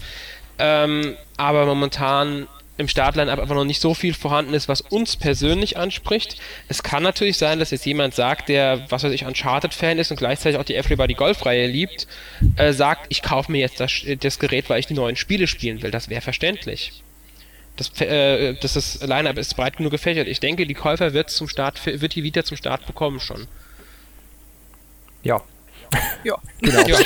[0.60, 5.78] ähm, aber momentan im Startline einfach noch nicht so viel vorhanden ist, was uns persönlich
[5.78, 6.38] anspricht.
[6.68, 10.18] Es kann natürlich sein, dass jetzt jemand sagt, der, was weiß ich, Uncharted-Fan ist und
[10.18, 12.08] gleichzeitig auch die Everybody Golf-Reihe liebt,
[12.58, 15.82] äh, sagt, ich kaufe mir jetzt das, das Gerät, weil ich die neuen Spiele spielen
[15.82, 15.92] will.
[15.92, 17.02] Das wäre verständlich.
[17.78, 20.28] Das, äh, das ist Line-Up ist breit genug gefächert.
[20.28, 23.48] Ich denke, die Käufer wird zum Start, wird die wieder zum Start bekommen schon.
[25.24, 25.42] Ja.
[26.24, 26.36] Ja.
[26.62, 26.88] Genau.
[26.88, 27.00] Ja.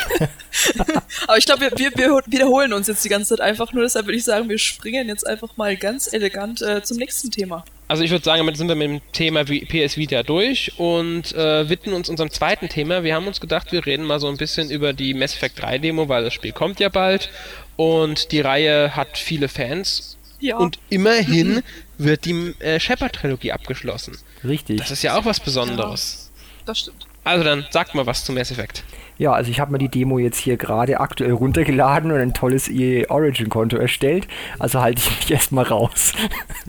[1.27, 3.83] Aber ich glaube, wir, wir, wir, wiederholen uns jetzt die ganze Zeit einfach nur.
[3.83, 7.63] Deshalb würde ich sagen, wir springen jetzt einfach mal ganz elegant äh, zum nächsten Thema.
[7.87, 11.69] Also ich würde sagen, damit sind wir mit dem Thema PS Vita durch und äh,
[11.69, 13.03] widmen uns unserem zweiten Thema.
[13.03, 15.77] Wir haben uns gedacht, wir reden mal so ein bisschen über die Mass Effect 3
[15.77, 17.29] Demo, weil das Spiel kommt ja bald
[17.77, 20.57] und die Reihe hat viele Fans ja.
[20.57, 21.63] Und immerhin mhm.
[21.97, 24.17] wird die äh, Shepard-Trilogie abgeschlossen.
[24.43, 24.77] Richtig.
[24.77, 26.31] Das ist ja auch was Besonderes.
[26.35, 27.07] Ja, das stimmt.
[27.23, 28.83] Also dann sag mal was zum Mass Effect.
[29.17, 32.67] Ja, also ich habe mir die Demo jetzt hier gerade aktuell runtergeladen und ein tolles
[32.67, 34.27] EA Origin Konto erstellt.
[34.59, 36.13] Also halte ich mich erstmal raus.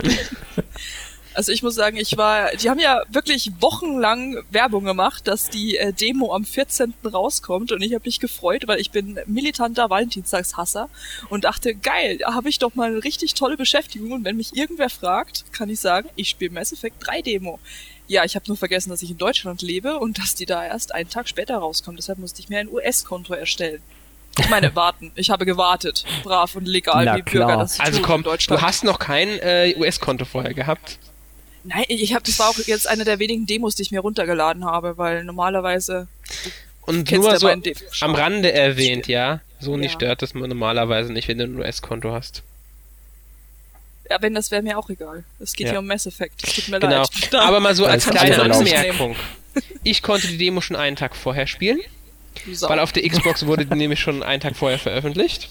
[1.37, 5.77] Also ich muss sagen, ich war, die haben ja wirklich wochenlang Werbung gemacht, dass die
[5.77, 6.95] äh, Demo am 14.
[7.05, 10.89] rauskommt und ich habe mich gefreut, weil ich bin militanter Valentinstagshasser
[11.29, 14.57] und dachte, geil, da habe ich doch mal eine richtig tolle Beschäftigung und wenn mich
[14.57, 17.59] irgendwer fragt, kann ich sagen, ich spiele Mass Effect 3 Demo.
[18.09, 20.95] Ja, ich habe nur vergessen, dass ich in Deutschland lebe und dass die da erst
[20.95, 21.99] einen Tag später rauskommt.
[21.99, 23.83] Deshalb musste ich mir ein US-Konto erstellen.
[24.39, 25.13] Ich meine, warten.
[25.17, 26.05] Ich habe gewartet.
[26.23, 27.49] Brav und legal Na, wie klar.
[27.49, 30.99] Bürger das Also komm, du hast noch kein äh, US-Konto vorher gehabt.
[31.67, 34.65] Nein, ich habe das war auch jetzt eine der wenigen Demos, die ich mir runtergeladen
[34.65, 36.09] habe, weil normalerweise
[36.83, 39.41] und nur so am Rande erwähnt, ja.
[39.59, 39.99] So nicht ja.
[39.99, 42.43] stört das man normalerweise nicht, wenn du ein US-Konto hast.
[44.09, 45.25] Ja, wenn das wäre mir auch egal.
[45.41, 45.73] Es geht ja.
[45.73, 46.47] hier um Mass Effect.
[46.47, 46.99] Es tut mir genau.
[46.99, 47.35] leid.
[47.35, 49.17] Aber mal so als kleine Anmerkung.
[49.83, 51.81] Ich konnte die Demo schon einen Tag vorher spielen.
[52.53, 52.69] So.
[52.69, 55.49] Weil auf der Xbox wurde die nämlich schon einen Tag vorher veröffentlicht.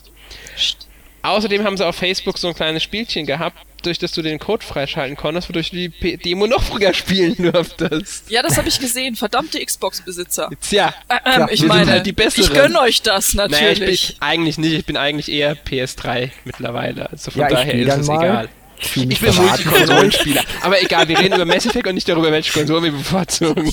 [1.26, 4.66] Außerdem haben sie auf Facebook so ein kleines Spielchen gehabt, durch das du den Code
[4.66, 8.30] freischalten konntest, wodurch du die P Demo noch früher spielen durftest.
[8.30, 9.16] Ja, das habe ich gesehen.
[9.16, 10.50] Verdammte Xbox-Besitzer.
[10.62, 12.44] Tja, äh, ähm, ja, ich meine, halt die besseren.
[12.44, 13.80] ich gönn euch das natürlich.
[13.80, 14.74] Naja, ich bin, eigentlich nicht.
[14.74, 17.10] Ich bin eigentlich eher PS3 mittlerweile.
[17.10, 18.24] Also von ja, daher ist es mal.
[18.24, 18.50] egal.
[18.80, 20.44] Ich, ich bin Multikonsolenspieler.
[20.62, 23.72] Aber egal, wir reden über Mass Effect und nicht darüber, welche Konsole wir bevorzugen.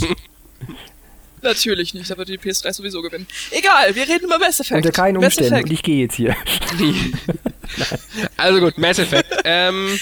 [1.43, 3.27] Natürlich nicht, aber die PS3 sowieso gewinnen.
[3.51, 4.77] Egal, wir reden über Mass Effect.
[4.77, 5.65] Unter keinen Umständen.
[5.65, 6.37] Und ich gehe jetzt hier.
[8.37, 9.43] also gut, Mass Effect.
[9.45, 9.99] Ähm,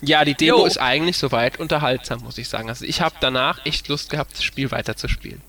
[0.00, 0.66] ja, die Demo jo.
[0.66, 2.68] ist eigentlich soweit unterhaltsam, muss ich sagen.
[2.68, 5.42] Also ich habe danach echt Lust gehabt, das Spiel weiterzuspielen.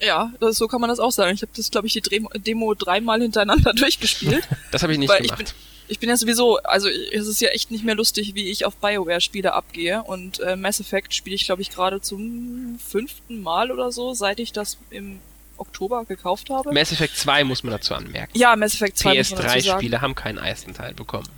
[0.00, 1.34] Ja, das, so kann man das auch sagen.
[1.34, 2.00] Ich habe das, glaube ich, die
[2.34, 4.48] Demo dreimal hintereinander durchgespielt.
[4.72, 5.24] Das habe ich nicht gemacht.
[5.24, 5.46] Ich bin,
[5.90, 8.76] ich bin ja sowieso, also es ist ja echt nicht mehr lustig, wie ich auf
[8.76, 10.02] Bioware-Spiele abgehe.
[10.04, 14.38] Und äh, Mass Effect spiele ich, glaube ich, gerade zum fünften Mal oder so, seit
[14.38, 15.18] ich das im
[15.56, 16.72] Oktober gekauft habe.
[16.72, 18.38] Mass Effect 2 muss man dazu anmerken.
[18.38, 21.28] Ja, Mass Effect 2 PS3-Spiele haben keinen ersten Teil bekommen.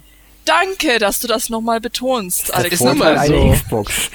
[0.45, 2.75] Danke, dass du das nochmal betonst, das Alex.
[2.75, 3.53] Ist nun mal so.
[3.53, 4.11] Xbox.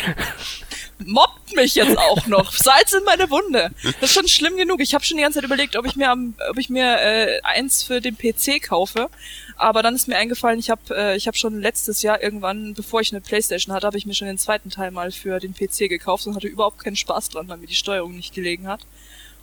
[1.06, 2.52] Mobbt mich jetzt auch noch.
[2.52, 3.72] Salz in meine Wunde.
[3.84, 4.82] Das ist schon schlimm genug.
[4.82, 7.42] Ich habe schon die ganze Zeit überlegt, ob ich mir, am, ob ich mir äh,
[7.44, 9.10] eins für den PC kaufe.
[9.56, 13.02] Aber dann ist mir eingefallen, ich habe äh, ich hab schon letztes Jahr irgendwann, bevor
[13.02, 15.90] ich eine Playstation hatte, habe ich mir schon den zweiten Teil mal für den PC
[15.90, 18.82] gekauft und hatte überhaupt keinen Spaß dran, weil mir die Steuerung nicht gelegen hat.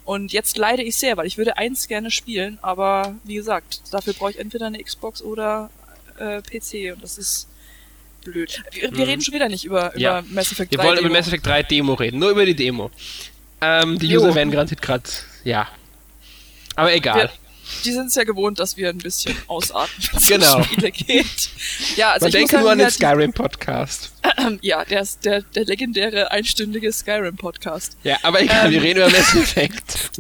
[0.05, 4.13] Und jetzt leide ich sehr, weil ich würde eins gerne spielen, aber wie gesagt, dafür
[4.13, 5.71] brauche ich entweder eine Xbox oder
[6.19, 7.49] äh, PC und das ist
[8.25, 8.63] blöd.
[8.73, 9.05] Wir, wir hm.
[9.05, 10.21] reden schon wieder nicht über, ja.
[10.21, 11.09] über Mass Effect 3 Wir wollen Demo.
[11.09, 12.91] über Mass Effect 3 Demo reden, nur über die Demo.
[13.61, 14.21] Ähm, die jo.
[14.21, 15.05] User werden garantiert gerade,
[15.45, 15.69] ja.
[16.77, 17.17] Aber egal.
[17.17, 17.31] Wir,
[17.85, 20.57] die sind es ja gewohnt, dass wir ein bisschen ausatmen, wenn es Genau.
[20.57, 21.49] um Spiele geht.
[21.97, 24.13] Ja, also Man denke sagen, nur an den Skyrim-Podcast.
[24.61, 27.97] Ja, der, der, der legendäre einstündige Skyrim-Podcast.
[28.05, 28.73] Ja, aber egal, Ähm.
[28.73, 30.11] wir reden über Mass Effect.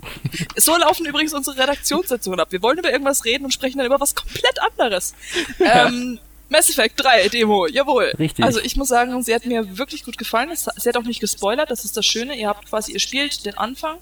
[0.56, 2.48] So laufen übrigens unsere Redaktionssitzungen ab.
[2.50, 5.14] Wir wollen über irgendwas reden und sprechen dann über was komplett anderes.
[5.60, 8.12] Ähm, Mass Effect 3 Demo, jawohl.
[8.18, 8.44] Richtig.
[8.44, 10.50] Also ich muss sagen, sie hat mir wirklich gut gefallen.
[10.54, 12.36] Sie hat auch nicht gespoilert, das ist das Schöne.
[12.36, 13.98] Ihr habt quasi, ihr spielt den Anfang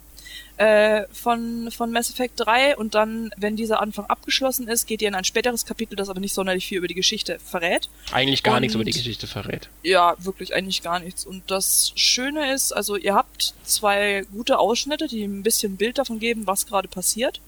[0.58, 5.08] äh, von, von Mass Effect 3 und dann, wenn dieser Anfang abgeschlossen ist, geht ihr
[5.08, 7.88] in ein späteres Kapitel, das aber nicht sonderlich viel über die Geschichte verrät.
[8.12, 9.68] Eigentlich gar nichts Und- über die Geschichte verrät.
[9.82, 11.24] Ja, wirklich eigentlich gar nichts.
[11.24, 16.18] Und das Schöne ist, also ihr habt zwei gute Ausschnitte, die ein bisschen Bild davon
[16.18, 17.40] geben, was gerade passiert.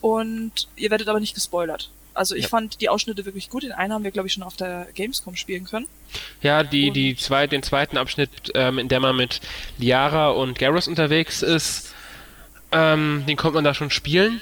[0.00, 1.90] Und ihr werdet aber nicht gespoilert.
[2.14, 2.48] Also ich Ja.
[2.48, 3.62] fand die Ausschnitte wirklich gut.
[3.64, 5.86] Den einen haben wir, glaube ich, schon auf der Gamescom spielen können.
[6.42, 9.40] Ja, die, die zwei, den zweiten Abschnitt, ähm, in der man mit
[9.78, 11.92] Liara und Garrus unterwegs ist,
[12.72, 14.40] ähm, den konnte man da schon spielen.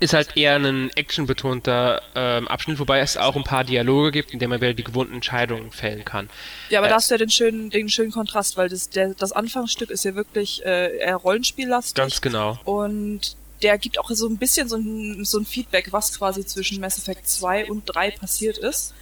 [0.00, 4.40] Ist halt eher ein actionbetonter ähm, Abschnitt, wobei es auch ein paar Dialoge gibt, in
[4.40, 6.28] denen man wieder die gewohnten Entscheidungen fällen kann.
[6.70, 6.90] Ja, aber Äh.
[6.90, 10.04] da hast du ja den schönen, den schönen Kontrast, weil das, der, das Anfangsstück ist
[10.04, 11.94] ja wirklich äh, eher Rollenspiellastig.
[11.94, 12.58] Ganz genau.
[12.64, 16.80] Und der gibt auch so ein bisschen so ein, so ein Feedback, was quasi zwischen
[16.80, 18.94] Mass Effect 2 und 3 passiert ist.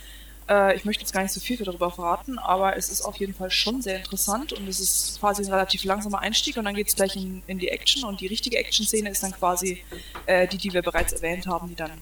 [0.49, 3.35] Äh, ich möchte jetzt gar nicht so viel darüber verraten, aber es ist auf jeden
[3.35, 6.89] Fall schon sehr interessant und es ist quasi ein relativ langsamer Einstieg und dann geht
[6.89, 9.83] es gleich in, in die Action und die richtige Action-Szene ist dann quasi
[10.27, 11.93] äh, die, die wir bereits erwähnt haben, die dann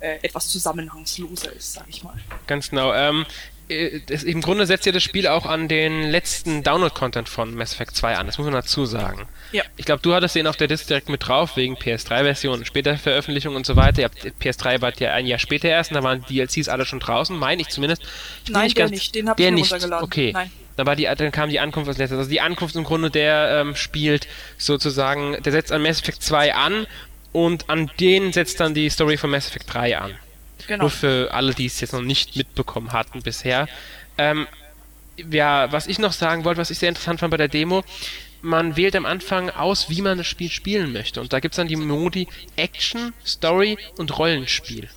[0.00, 2.14] äh, etwas zusammenhangsloser ist, sag ich mal.
[2.46, 2.92] Ganz genau.
[2.94, 3.61] Ähm, äh,
[4.06, 7.96] das, Im Grunde setzt ja das Spiel auch an den letzten Download-Content von Mass Effect
[7.96, 9.26] 2 an, das muss man dazu sagen.
[9.52, 9.62] Ja.
[9.76, 13.54] Ich glaube, du hattest den auf der Disk direkt mit drauf, wegen PS3-Version, später Veröffentlichung
[13.56, 14.00] und so weiter.
[14.00, 16.86] Ihr habt, PS3 war ja ein Jahr später erst, und da waren die DLCs alle
[16.86, 18.02] schon draußen, meine ich zumindest.
[18.44, 19.14] Ich Nein, der ganz- nicht.
[19.14, 19.72] Den hab der ich nicht.
[19.72, 20.04] runtergeladen.
[20.04, 20.30] Okay.
[20.32, 20.50] Nein.
[20.76, 22.16] Dann, war die, dann kam die Ankunft als letztes.
[22.18, 26.54] Also die Ankunft im Grunde, der ähm, spielt sozusagen, der setzt an Mass Effect 2
[26.54, 26.86] an
[27.32, 30.14] und an den setzt dann die Story von Mass Effect 3 an.
[30.66, 30.84] Genau.
[30.84, 33.68] Nur für alle, die es jetzt noch nicht mitbekommen hatten bisher.
[34.18, 34.46] Ähm,
[35.30, 37.84] ja, was ich noch sagen wollte, was ich sehr interessant fand bei der Demo,
[38.40, 41.20] man wählt am Anfang aus, wie man das Spiel spielen möchte.
[41.20, 44.88] Und da gibt es dann die Modi Action, Story und Rollenspiel.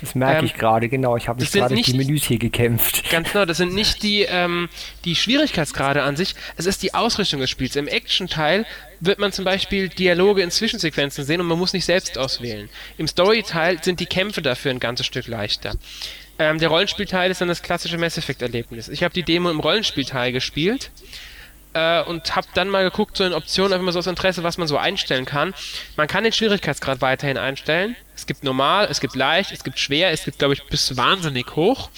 [0.00, 1.16] Das merke Ähm, ich gerade, genau.
[1.16, 3.10] Ich habe sind gerade durch die nicht- Menüs hier gekämpft.
[3.10, 4.68] Ganz genau, das sind nicht die, ähm,
[5.04, 7.76] die Schwierigkeitsgrade an sich, es ist die Ausrichtung des Spiels.
[7.76, 8.64] Im Action-Teil
[9.00, 12.68] wird man zum Beispiel Dialoge in Zwischensequenzen sehen und man muss nicht selbst auswählen.
[12.98, 15.74] Im Story-Teil sind die Kämpfe dafür ein ganzes Stück leichter.
[16.38, 18.88] Ähm, der Rollenspielteil ist dann das klassische Mass Effect-Erlebnis.
[18.88, 20.90] Ich habe die Demo im Rollenspielteil gespielt
[21.74, 24.56] äh, und habe dann mal geguckt, so in Optionen, einfach mal so aus Interesse, was
[24.56, 25.52] man so einstellen kann.
[25.96, 27.94] Man kann den Schwierigkeitsgrad weiterhin einstellen.
[28.20, 31.56] Es gibt normal, es gibt leicht, es gibt schwer, es gibt, glaube ich, bis wahnsinnig
[31.56, 31.88] hoch.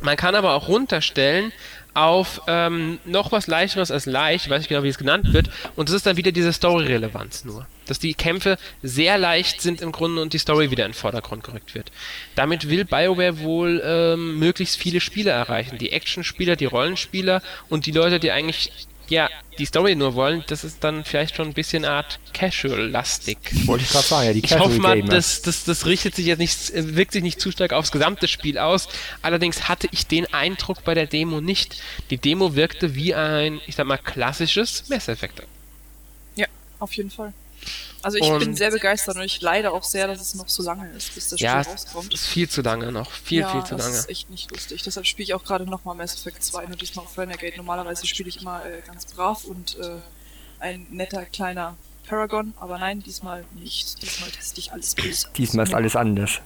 [0.00, 1.52] Man kann aber auch runterstellen
[1.92, 5.50] auf ähm, noch was leichteres als leicht, ich weiß nicht genau, wie es genannt wird,
[5.76, 7.66] und das ist dann wieder diese Story-Relevanz nur.
[7.86, 11.44] Dass die Kämpfe sehr leicht sind im Grunde und die Story wieder in den Vordergrund
[11.44, 11.92] gerückt wird.
[12.36, 15.76] Damit will BioWare wohl ähm, möglichst viele Spieler erreichen.
[15.76, 18.72] Die Action-Spieler, die Rollenspieler und die Leute, die eigentlich
[19.08, 23.38] ja die Story nur wollen, das ist dann vielleicht schon ein bisschen Art Casual-lastig.
[23.66, 26.38] Wollte ich gerade sagen, ja, die Ich hoffe mal, das, das, das richtet sich jetzt
[26.38, 28.88] nicht, wirkt sich nicht zu stark aufs gesamte Spiel aus.
[29.22, 31.80] Allerdings hatte ich den Eindruck bei der Demo nicht.
[32.10, 35.42] Die Demo wirkte wie ein, ich sag mal, klassisches Mass Effect.
[36.34, 36.46] Ja,
[36.80, 37.32] auf jeden Fall.
[38.02, 40.62] Also ich Und- bin sehr begeistert und ich leide auch sehr, dass es noch so
[40.62, 42.12] lange ist, bis das Ja, Spiel es rauskommt.
[42.14, 43.10] ist viel zu lange noch.
[43.10, 43.98] Viel, ja, viel zu das lange.
[43.98, 44.82] ist echt nicht lustig.
[44.82, 47.56] Deshalb spiele ich auch gerade nochmal Mass Effect 2, nur diesmal auf Renegade.
[47.56, 49.96] Normalerweise spiele ich immer äh, ganz brav und äh,
[50.60, 54.02] ein netter kleiner Paragon, aber nein, diesmal nicht.
[54.02, 55.32] Diesmal teste ich alles aus.
[55.36, 56.40] Diesmal ist alles anders.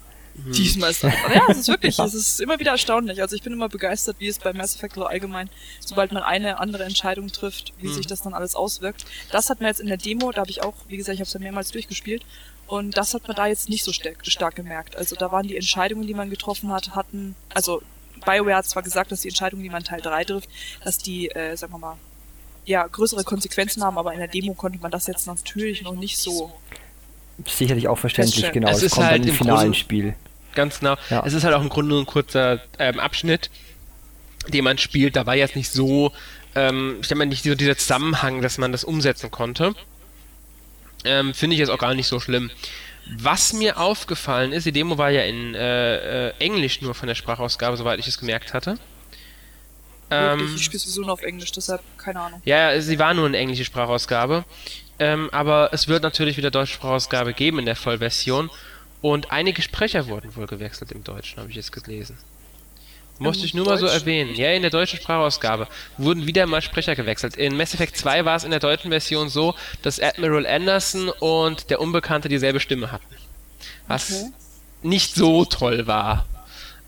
[0.47, 1.13] Diesmal ist das.
[1.35, 3.21] Ja, es ist wirklich, es ist immer wieder erstaunlich.
[3.21, 6.59] Also ich bin immer begeistert, wie es bei Mass Effect so allgemein, sobald man eine
[6.61, 9.05] andere Entscheidung trifft, wie sich das dann alles auswirkt.
[9.31, 11.27] Das hat man jetzt in der Demo, da habe ich auch, wie gesagt, ich habe
[11.27, 12.25] es ja mehrmals durchgespielt.
[12.67, 14.95] Und das hat man da jetzt nicht so stark, stark gemerkt.
[14.97, 17.83] Also da waren die Entscheidungen, die man getroffen hat, hatten, also
[18.27, 20.49] BioWare hat zwar gesagt, dass die Entscheidungen, die man Teil 3 trifft,
[20.85, 21.97] dass die, äh, sagen wir mal,
[22.67, 26.19] ja, größere Konsequenzen haben, aber in der Demo konnte man das jetzt natürlich noch nicht
[26.19, 26.53] so.
[27.47, 28.69] Sicherlich auch verständlich, genau.
[28.69, 30.15] Es Es, kommt halt dann im im finalen Grunde- Spiel.
[30.59, 30.97] Ganz genau.
[31.09, 31.23] Ja.
[31.25, 33.49] Es ist halt auch im Grunde nur ein kurzer ähm, Abschnitt,
[34.49, 35.15] den man spielt.
[35.15, 36.13] Da war jetzt nicht so,
[36.57, 39.77] ähm, ich denke mal, nicht so dieser Zusammenhang, dass man das umsetzen konnte.
[41.05, 42.51] Ähm, Finde ich jetzt auch gar nicht so schlimm.
[43.07, 47.15] Was mir aufgefallen ist, die Demo war ja in äh, äh, Englisch nur von der
[47.15, 48.79] Sprachausgabe, soweit ich es gemerkt hatte.
[50.11, 52.43] Ähm, Wirklich, ich spiele sowieso nur auf Englisch, deshalb keine Ahnung.
[52.45, 54.45] ja, sie war nur eine englische Sprachausgabe.
[54.99, 58.51] Ähm, aber es wird natürlich wieder deutsche Sprachausgabe geben in der Vollversion.
[59.01, 62.19] Und einige Sprecher wurden wohl gewechselt im Deutschen, habe ich jetzt gelesen.
[63.19, 64.35] Musste ich nur mal so erwähnen.
[64.35, 67.37] Ja, in der deutschen Sprachausgabe wurden wieder mal Sprecher gewechselt.
[67.37, 71.71] In Mass Effect 2 war es in der deutschen Version so, dass Admiral Anderson und
[71.71, 73.17] der Unbekannte dieselbe Stimme hatten.
[73.89, 74.33] was okay.
[74.83, 76.27] nicht so toll war.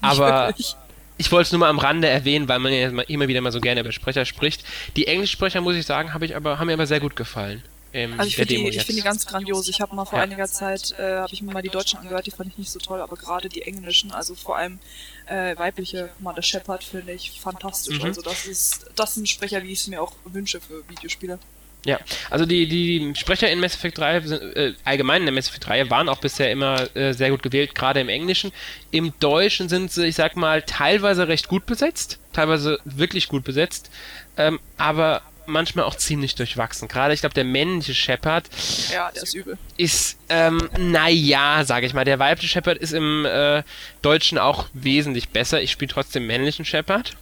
[0.01, 0.55] Aber
[1.17, 3.61] ich wollte es nur mal am Rande erwähnen, weil man ja immer wieder mal so
[3.61, 4.65] gerne über Sprecher spricht.
[4.97, 7.63] Die Englischsprecher, muss ich sagen, habe ich aber, haben mir aber sehr gut gefallen.
[7.93, 9.69] Ähm, also ich finde die, find die ganz grandios.
[9.69, 10.25] Ich habe mal vor ja.
[10.25, 12.79] einiger Zeit, äh, habe ich mir mal die Deutschen angehört, die fand ich nicht so
[12.79, 14.79] toll, aber gerade die Englischen, also vor allem
[15.27, 17.99] äh, weibliche Mother Shepard finde ich fantastisch.
[17.99, 18.05] Mhm.
[18.05, 21.39] Also das ist, das sind Sprecher, wie ich es mir auch wünsche für Videospiele.
[21.87, 21.99] Ja,
[22.29, 25.91] also die, die Sprecher in Mass Effect 3, äh, allgemein in der Mass Effect 3,
[25.91, 28.53] waren auch bisher immer äh, sehr gut gewählt, gerade im Englischen.
[28.91, 33.91] Im Deutschen sind sie, ich sag mal, teilweise recht gut besetzt, teilweise wirklich gut besetzt,
[34.37, 36.89] ähm, aber manchmal auch ziemlich durchwachsen.
[36.89, 38.49] Gerade, ich glaube, der männliche Shepard
[38.93, 39.59] ja, der ist übel.
[39.77, 42.05] Ist, ähm, naja, sage ich mal.
[42.05, 43.63] Der weibliche Shepard ist im äh,
[44.03, 45.61] Deutschen auch wesentlich besser.
[45.61, 47.17] Ich spiele trotzdem männlichen Shepard.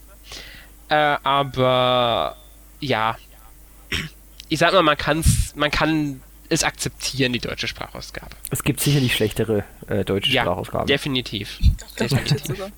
[0.88, 2.36] Äh, aber
[2.80, 3.16] ja,
[4.48, 8.34] ich sag mal, man kann's, man kann es akzeptieren, die deutsche Sprachausgabe.
[8.50, 10.86] Es gibt sicherlich schlechtere äh, deutsche ja, Sprachausgaben.
[10.86, 11.58] Definitiv.
[11.98, 12.72] definitiv.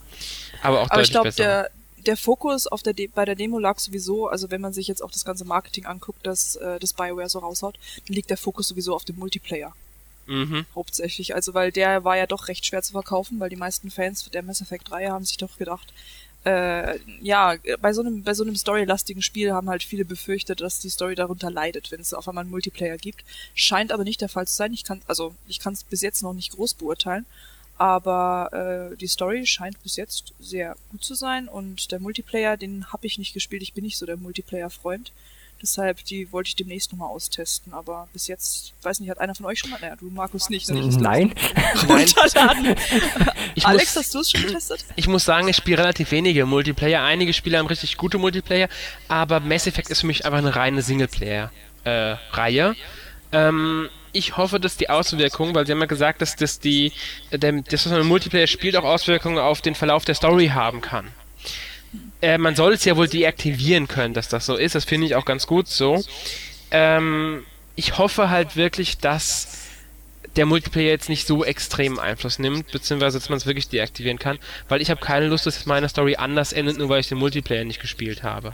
[0.62, 1.70] Aber auch Aber ich glaube, der,
[2.06, 5.02] der Fokus auf der De bei der Demo lag sowieso, also wenn man sich jetzt
[5.02, 8.68] auch das ganze Marketing anguckt, das, äh, das Bioware so raushaut, dann liegt der Fokus
[8.68, 9.74] sowieso auf dem Multiplayer.
[10.26, 10.66] Mhm.
[10.74, 11.34] Hauptsächlich.
[11.34, 14.42] Also weil der war ja doch recht schwer zu verkaufen, weil die meisten Fans der
[14.42, 15.92] Mass Effect 3 haben sich doch gedacht,
[16.44, 20.78] äh, ja, bei so einem, bei so einem storylastigen Spiel haben halt viele befürchtet, dass
[20.78, 23.24] die Story darunter leidet, wenn es auf einmal einen Multiplayer gibt.
[23.54, 24.72] Scheint aber nicht der Fall zu sein.
[24.72, 27.26] Ich kann, also ich kann es bis jetzt noch nicht groß beurteilen.
[27.80, 32.92] Aber äh, die Story scheint bis jetzt sehr gut zu sein und der Multiplayer, den
[32.92, 33.62] habe ich nicht gespielt.
[33.62, 35.12] Ich bin nicht so der Multiplayer-Freund.
[35.62, 37.72] Deshalb, die wollte ich demnächst nochmal austesten.
[37.72, 40.68] Aber bis jetzt, weiß nicht, hat einer von euch schon mal, naja, du Markus nicht.
[40.68, 40.88] Ne?
[41.00, 41.34] Nein.
[41.88, 42.66] Runterladen.
[43.62, 44.84] Alex, muss, hast du es schon getestet?
[44.96, 47.02] Ich muss sagen, ich spiele relativ wenige Multiplayer.
[47.02, 48.68] Einige Spiele haben richtig gute Multiplayer,
[49.08, 52.72] aber Mass Effect ist für mich einfach eine reine Singleplayer-Reihe.
[52.72, 52.74] Äh,
[53.32, 56.92] ähm, ich hoffe, dass die Auswirkungen, weil sie haben ja gesagt, dass das die,
[57.30, 60.80] der, das, was man im Multiplayer spielt, auch Auswirkungen auf den Verlauf der Story haben
[60.80, 61.08] kann.
[62.22, 64.74] Äh, man soll es ja wohl deaktivieren können, dass das so ist.
[64.74, 66.02] Das finde ich auch ganz gut so.
[66.70, 67.44] Ähm,
[67.76, 69.60] ich hoffe halt wirklich, dass
[70.36, 74.38] der Multiplayer jetzt nicht so extrem Einfluss nimmt, beziehungsweise dass man es wirklich deaktivieren kann,
[74.68, 77.64] weil ich habe keine Lust, dass meine Story anders endet, nur weil ich den Multiplayer
[77.64, 78.48] nicht gespielt habe.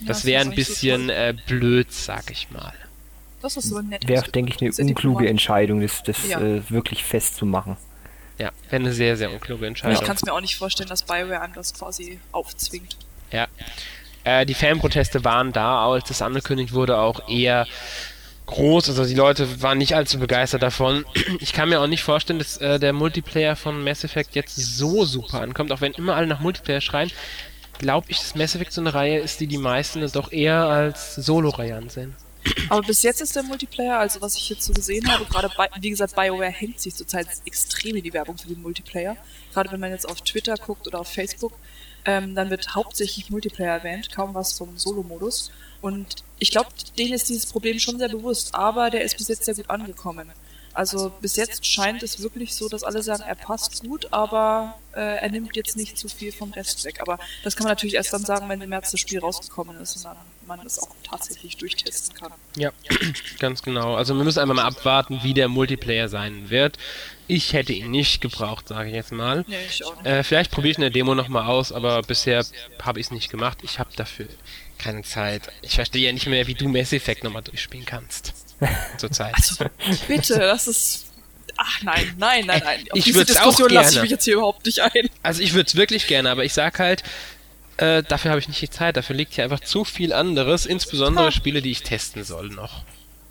[0.00, 2.74] Ja, das wäre ein bisschen äh, blöd, sag ich mal.
[3.46, 4.08] Das ist so nett.
[4.08, 6.40] Wäre, denke ich, eine unkluge Entscheidung, das, das ja.
[6.40, 7.76] äh, wirklich festzumachen.
[8.38, 9.96] Ja, wäre eine sehr, sehr unkluge Entscheidung.
[9.96, 12.96] Ich kann es mir auch nicht vorstellen, dass Bioware einem das quasi aufzwingt.
[13.30, 13.46] Ja.
[14.24, 17.68] Äh, die Fanproteste waren da, als das angekündigt wurde, auch eher
[18.46, 18.88] groß.
[18.88, 21.04] Also die Leute waren nicht allzu begeistert davon.
[21.38, 25.04] Ich kann mir auch nicht vorstellen, dass äh, der Multiplayer von Mass Effect jetzt so
[25.04, 27.12] super ankommt, auch wenn immer alle nach Multiplayer schreien.
[27.78, 31.14] Glaube ich, dass Mass Effect so eine Reihe ist, die die meisten doch eher als
[31.14, 32.16] Solo-Reihe ansehen.
[32.68, 35.68] Aber bis jetzt ist der Multiplayer, also was ich jetzt so gesehen habe, gerade bei,
[35.80, 39.16] wie gesagt, BioWare hängt sich zurzeit extrem in die Werbung für den Multiplayer.
[39.52, 41.52] Gerade wenn man jetzt auf Twitter guckt oder auf Facebook,
[42.04, 45.50] ähm, dann wird hauptsächlich Multiplayer erwähnt, kaum was vom Solo-Modus.
[45.80, 49.44] Und ich glaube, denen ist dieses Problem schon sehr bewusst, aber der ist bis jetzt
[49.44, 50.30] sehr gut angekommen.
[50.76, 55.00] Also bis jetzt scheint es wirklich so, dass alle sagen, er passt gut, aber äh,
[55.00, 57.00] er nimmt jetzt nicht zu viel vom Rest weg.
[57.00, 59.96] Aber das kann man natürlich erst dann sagen, wenn im März das Spiel rausgekommen ist
[59.96, 62.32] und dann man es auch tatsächlich durchtesten kann.
[62.56, 62.70] Ja,
[63.38, 63.94] ganz genau.
[63.94, 66.78] Also wir müssen einfach mal abwarten, wie der Multiplayer sein wird.
[67.28, 69.44] Ich hätte ihn nicht gebraucht, sage ich jetzt mal.
[69.48, 70.06] Nee, ich auch nicht.
[70.06, 72.44] Äh, vielleicht probiere ich in der Demo nochmal aus, aber bisher
[72.82, 73.58] habe ich es nicht gemacht.
[73.62, 74.28] Ich habe dafür
[74.78, 75.42] keine Zeit.
[75.62, 78.32] Ich verstehe ja nicht mehr, wie du Mass Effect nochmal durchspielen kannst.
[78.98, 79.34] Zurzeit.
[79.34, 79.64] Also,
[80.06, 81.06] bitte, das ist.
[81.58, 82.84] Ach nein, nein, nein, nein.
[82.90, 83.74] Auf ich würde es auch gerne.
[83.74, 85.08] lasse ich mich jetzt hier überhaupt nicht ein.
[85.22, 87.02] Also ich würde es wirklich gerne, aber ich sag halt,
[87.78, 88.96] äh, dafür habe ich nicht die Zeit.
[88.96, 91.30] Dafür liegt hier einfach zu viel anderes, insbesondere ha.
[91.32, 92.84] Spiele, die ich testen soll noch.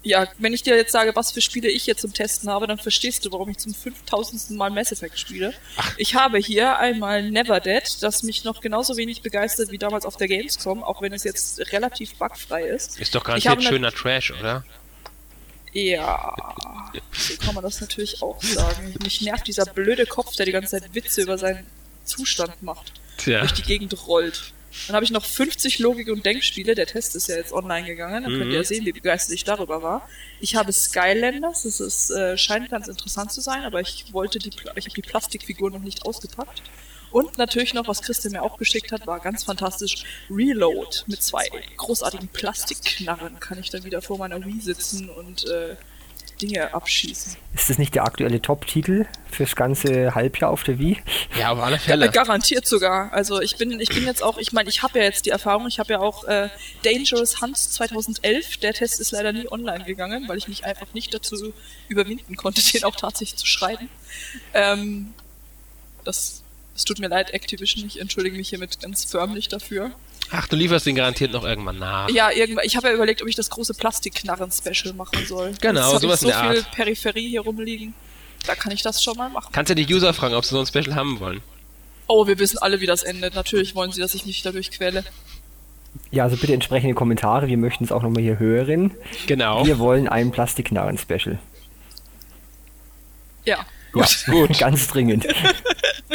[0.04, 2.78] Ja, wenn ich dir jetzt sage, was für Spiele ich jetzt zum Testen habe, dann
[2.78, 4.52] verstehst du, warum ich zum 5000.
[4.52, 5.52] Mal Mass Effect spiele.
[5.78, 5.94] Ach.
[5.98, 10.16] Ich habe hier einmal Never Dead, das mich noch genauso wenig begeistert wie damals auf
[10.16, 13.00] der Gamescom, auch wenn es jetzt relativ bugfrei ist.
[13.00, 14.64] Ist doch garantiert schöner Trash, oder?
[15.74, 18.94] Ja, so kann man das natürlich auch sagen.
[19.04, 21.66] Mich nervt dieser blöde Kopf, der die ganze Zeit Witze über seinen
[22.06, 22.94] Zustand macht.
[23.18, 23.40] Tja.
[23.40, 24.54] Durch die Gegend rollt.
[24.88, 26.76] Dann habe ich noch 50 Logik- und Denkspiele.
[26.76, 28.24] Der Test ist ja jetzt online gegangen.
[28.24, 28.40] Dann mhm.
[28.40, 28.66] könnt ihr ja mhm.
[28.66, 30.08] sehen, wie begeistert ich darüber war.
[30.40, 31.64] Ich habe Skylanders.
[31.64, 35.02] Das ist, äh, scheint ganz interessant zu sein, aber ich wollte die, ich habe die
[35.02, 36.62] Plastikfigur noch nicht ausgepackt.
[37.12, 41.48] Und natürlich noch, was Christian mir auch geschickt hat, war ganz fantastisch Reload mit zwei
[41.78, 43.40] großartigen Plastikknarren.
[43.40, 45.78] Kann ich dann wieder vor meiner Wii sitzen und äh,
[46.42, 47.38] Dinge abschießen.
[47.54, 50.98] Ist das nicht der aktuelle Top-Titel fürs ganze Halbjahr auf der Wii?
[51.40, 52.10] Ja, auf alle Fälle.
[52.10, 53.14] Garantiert sogar.
[53.14, 55.68] Also ich bin, ich bin jetzt auch, ich meine, ich habe ja jetzt die Erfahrung,
[55.68, 56.50] ich habe ja auch äh,
[56.84, 58.58] Dangerous Hunts 2011.
[58.58, 61.54] Der Test ist leider nie online gegangen, weil ich mich einfach nicht dazu
[61.88, 63.90] überwinden konnte, den auch tatsächlich zu schreiben.
[64.54, 65.14] Ähm,
[66.04, 66.44] das,
[66.76, 67.86] es tut mir leid, Activision.
[67.86, 69.92] Ich entschuldige mich hiermit ganz förmlich dafür.
[70.32, 72.10] Ach, du lieferst den garantiert noch irgendwann nach.
[72.10, 72.66] Ja, irgendwann.
[72.66, 75.54] Ich habe ja überlegt, ob ich das große Plastikknarren-Special machen soll.
[75.62, 76.72] Genau, Jetzt sowas ich in so der viel Art.
[76.72, 77.94] Peripherie hier rumliegen.
[78.46, 79.50] Da kann ich das schon mal machen.
[79.52, 81.42] Kannst ja die User fragen, ob sie so ein Special haben wollen.
[82.08, 83.34] Oh, wir wissen alle, wie das endet.
[83.36, 85.04] Natürlich wollen sie, dass ich mich dadurch quäle.
[86.12, 87.48] Ja, also bitte entsprechende Kommentare.
[87.48, 88.94] Wir möchten es auch nochmal hier hören.
[89.28, 89.66] Genau.
[89.66, 91.40] Wir wollen ein Plastikknarren-Special.
[93.46, 93.66] Ja.
[93.96, 94.60] Ja, Gut.
[94.60, 95.28] ganz dringend.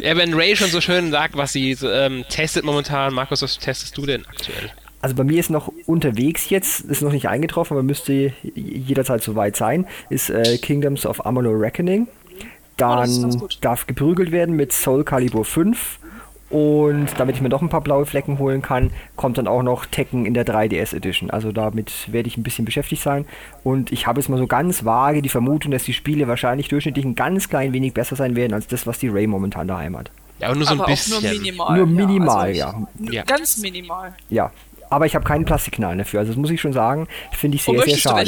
[0.03, 3.99] Ja, wenn Ray schon so schön sagt, was sie ähm, testet momentan, Markus, was testest
[3.99, 4.70] du denn aktuell?
[5.03, 9.57] Also bei mir ist noch unterwegs jetzt, ist noch nicht eingetroffen, aber müsste jederzeit soweit
[9.57, 12.07] sein, ist äh, Kingdoms of Amalur Reckoning.
[12.78, 13.59] ganz Dann gut.
[13.61, 15.99] darf geprügelt werden mit Soul Calibur 5.
[16.51, 19.86] Und damit ich mir noch ein paar blaue Flecken holen kann, kommt dann auch noch
[19.86, 21.30] Tekken in der 3DS Edition.
[21.30, 23.24] Also damit werde ich ein bisschen beschäftigt sein.
[23.62, 27.05] Und ich habe jetzt mal so ganz vage die Vermutung, dass die Spiele wahrscheinlich durchschnittlich
[27.05, 30.11] ein ganz klein wenig besser sein werden als das, was die Ray momentan daheim hat.
[30.40, 31.16] Ja, aber nur so aber ein bisschen.
[31.18, 31.76] auch nur minimal.
[31.76, 32.88] Nur minimal, also ja.
[33.11, 33.22] Ja.
[33.22, 34.14] Ganz minimal.
[34.28, 34.51] Ja.
[34.88, 36.18] Aber ich habe keinen Plastikknall dafür.
[36.18, 38.26] Also das muss ich schon sagen, finde ich Wo sehr, sehr möchtest du schade.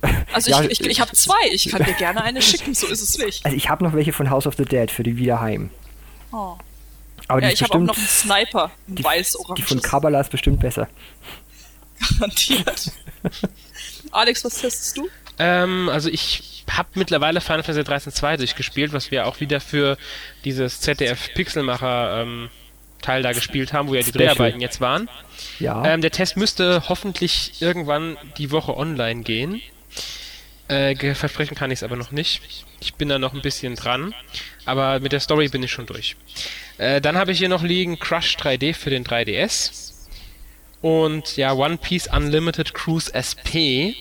[0.00, 0.24] welche?
[0.32, 1.34] Also Ja, ich, ich, ich habe zwei.
[1.52, 3.44] Ich kann dir gerne eine schicken, so ist es nicht.
[3.44, 5.68] Also ich habe noch welche von House of the Dead für die Wiederheim.
[6.32, 6.54] Oh.
[7.28, 9.56] Aber Ja, ich habe auch noch einen Sniper, einen die, weiß-orange.
[9.56, 10.88] die von Kabbalah ist bestimmt besser.
[12.18, 12.90] garantiert.
[14.12, 15.08] Alex, was testest du?
[15.38, 19.96] Ähm, also ich habe mittlerweile Final Fantasy 13 2 durchgespielt, was wir auch wieder für
[20.44, 22.50] dieses ZDF Pixelmacher ähm,
[23.00, 24.26] Teil da gespielt haben, wo ja die Special.
[24.26, 25.08] Dreharbeiten jetzt waren.
[25.58, 25.84] Ja.
[25.84, 29.60] Ähm, der Test müsste hoffentlich irgendwann die Woche online gehen.
[30.68, 32.40] Äh, versprechen kann ich es aber noch nicht.
[32.80, 34.14] Ich bin da noch ein bisschen dran,
[34.64, 36.16] aber mit der Story bin ich schon durch.
[36.82, 39.92] Äh, dann habe ich hier noch liegen Crush 3D für den 3DS
[40.80, 43.94] und ja One Piece Unlimited Cruise SP,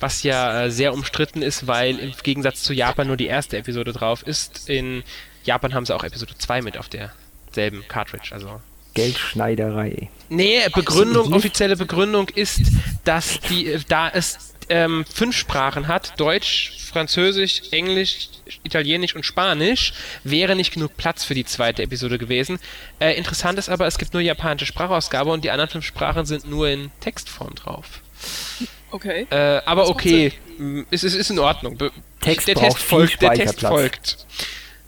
[0.00, 3.92] was ja äh, sehr umstritten ist, weil im Gegensatz zu Japan nur die erste Episode
[3.92, 4.68] drauf ist.
[4.68, 5.04] In
[5.44, 8.60] Japan haben sie auch Episode 2 mit auf derselben Cartridge, also
[8.94, 10.10] Geldschneiderei.
[10.28, 12.62] Nee, Begründung, offizielle Begründung ist,
[13.04, 18.28] dass die, äh, da es ähm, fünf Sprachen hat, Deutsch, Französisch, Englisch,
[18.62, 19.92] Italienisch und Spanisch,
[20.24, 22.58] wäre nicht genug Platz für die zweite Episode gewesen.
[22.98, 26.48] Äh, interessant ist aber, es gibt nur japanische Sprachausgabe und die anderen fünf Sprachen sind
[26.48, 28.00] nur in Textform drauf.
[28.90, 29.26] Okay.
[29.30, 31.76] Äh, aber Das okay, m, es ist, ist in Ordnung.
[31.76, 31.90] Be
[32.20, 33.70] Text der viel folgt, der Test Speicherplatz.
[33.70, 34.26] folgt.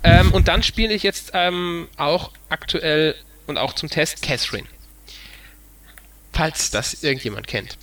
[0.02, 3.14] Ähm, und dann spiele ich jetzt ähm, auch aktuell
[3.46, 4.66] und auch zum Test Catherine.
[6.32, 7.76] Falls das irgendjemand kennt.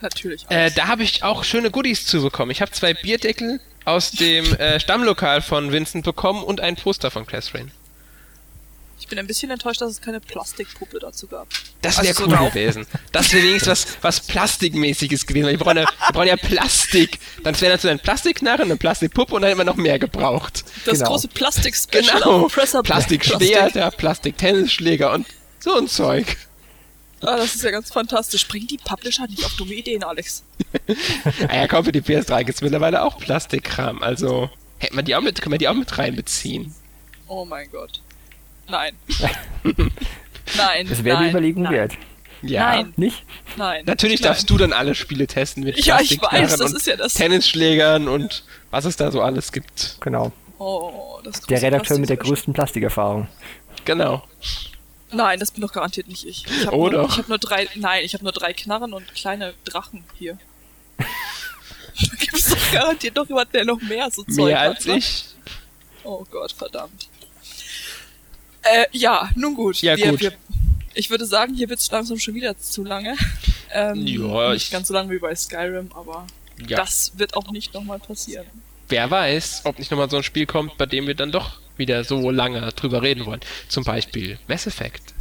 [0.00, 0.46] Natürlich.
[0.48, 2.50] Äh, da habe ich auch schöne Goodies zu bekommen.
[2.50, 7.26] Ich habe zwei Bierdeckel aus dem äh, Stammlokal von Vincent bekommen und ein Poster von
[7.26, 7.70] Catherine.
[9.00, 11.48] ich bin ein bisschen enttäuscht, dass es keine Plastikpuppe dazu gab.
[11.82, 12.86] Das wäre Also cool auch- gewesen.
[13.12, 15.46] Das wäre wenigstens was, was Plastikmäßiges gewesen.
[15.46, 17.18] Weil wir brauchen ja, wir brauchen ja Plastik.
[17.42, 20.64] Dann wäre dazu ein Plastikknarre, eine Plastikpuppe und dann hätten wir noch mehr gebraucht.
[20.84, 21.10] Das Genau.
[21.10, 22.48] große Plastik-Special Genau.
[22.82, 25.26] Plastikschwert, Plastiktennisschläger und
[25.60, 26.36] so ein Zeug.
[27.20, 28.46] Ah, das ist ja ganz fantastisch.
[28.46, 30.44] Bringen die Publisher nicht auf dumme Ideen, Alex?
[31.48, 34.02] Ah ja, komm, für die PS3 gibt's mittlerweile auch Plastikkram.
[34.02, 36.74] Also, hätten wir die auch mit, können wir die auch mit reinbeziehen.
[37.26, 38.00] Oh mein Gott.
[38.68, 38.94] Nein.
[40.56, 40.86] nein.
[40.88, 41.92] Das wäre die nein, Überlegung nein, wert.
[42.42, 42.76] Ja.
[42.76, 42.92] Nein.
[42.96, 43.24] Nicht?
[43.56, 43.84] Nein.
[43.86, 44.28] Natürlich nein.
[44.28, 47.14] darfst du dann alle Spiele testen mit Ja, ich weiß, das und ist ja das-
[47.14, 49.96] Tennisschlägern und was es da so alles gibt.
[50.00, 50.32] Genau.
[50.58, 53.28] Oh, das Der Redakteur mit der größten Plastikerfahrung.
[53.84, 54.22] Genau.
[55.10, 56.44] Nein, das bin doch garantiert nicht ich.
[56.46, 57.68] Ich habe Oh nur, ich hab nur drei.
[57.74, 60.38] Nein, ich habe nur drei Knarren und kleine Drachen hier.
[60.98, 64.76] da gibt es doch garantiert noch jemand, der noch mehr so Zeug Mehr hat.
[64.76, 64.96] als ne?
[64.98, 65.24] ich.
[66.04, 67.08] Oh Gott, verdammt.
[68.62, 69.80] Äh, ja, nun gut.
[69.82, 70.20] Ja, wir, gut.
[70.20, 70.32] Wir,
[70.94, 73.16] ich würde sagen, hier wird's langsam schon wieder zu lange.
[73.72, 76.26] Ähm, Ja, nicht ich- ganz so lange wie bei Skyrim, aber
[76.66, 76.76] Ja.
[76.76, 78.46] das wird auch nicht nochmal passieren.
[78.88, 82.04] Wer weiß, ob nicht nochmal so ein Spiel kommt, bei dem wir dann doch wieder
[82.04, 83.40] so lange drüber reden wollen.
[83.68, 85.14] Zum Beispiel Mass Effect.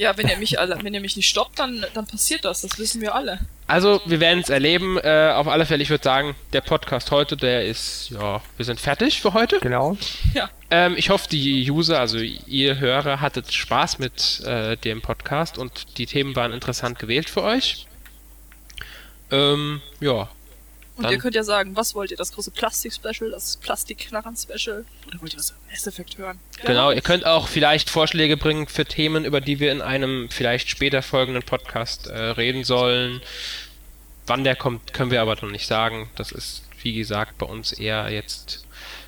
[0.00, 2.62] Ja, wenn ihr mich alle, wenn ihr mich nicht stoppt, dann, dann passiert das.
[2.62, 3.38] Das wissen wir alle.
[3.66, 4.96] Also, wir werden es erleben.
[4.96, 8.80] Äh, auf alle Fälle, ich würde sagen, der Podcast heute, der ist, ja, wir sind
[8.80, 9.58] fertig für heute.
[9.60, 9.98] Genau.
[10.32, 10.48] Ja.
[10.70, 15.98] Ähm, ich hoffe, die User, also ihr Hörer, hattet Spaß mit äh, dem Podcast und
[15.98, 17.86] die Themen waren interessant gewählt für euch.
[19.30, 20.30] Ähm, ja.
[21.00, 22.18] Und Dann- ihr könnt ja sagen, was wollt ihr?
[22.18, 24.84] Das große Plastik-Special, das Plastikknarren-Special?
[25.08, 26.38] Oder wollt ihr das Mass Effect hören?
[26.62, 30.68] Genau, ihr könnt auch vielleicht Vorschläge bringen für Themen, über die wir in einem vielleicht
[30.68, 33.22] später folgenden Podcast äh, reden sollen.
[34.26, 36.10] Wann der kommt, können wir aber noch nicht sagen.
[36.16, 38.64] Das ist wie gesagt, bei uns eher jetzt.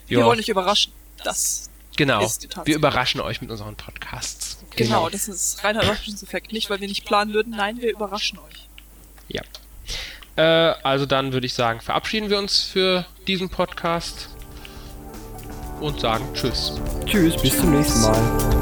[0.06, 0.92] Wir wollen euch überraschen.
[1.24, 2.24] Das Genau.
[2.24, 2.66] ist die Tatsache.
[2.68, 4.56] Wir überraschen euch mit unseren Podcasts.
[4.76, 6.52] Genau, das ist reiner Überraschungseffekt.
[6.52, 8.68] Nicht, weil wir nicht planen würden, nein, wir überraschen euch.
[9.28, 9.42] Ja.
[10.36, 14.28] Äh, also dann würde ich sagen, verabschieden wir uns für diesen Podcast
[15.80, 16.80] und sagen Tschüss.
[17.06, 18.52] Tschüss, bis zum nächsten Mal.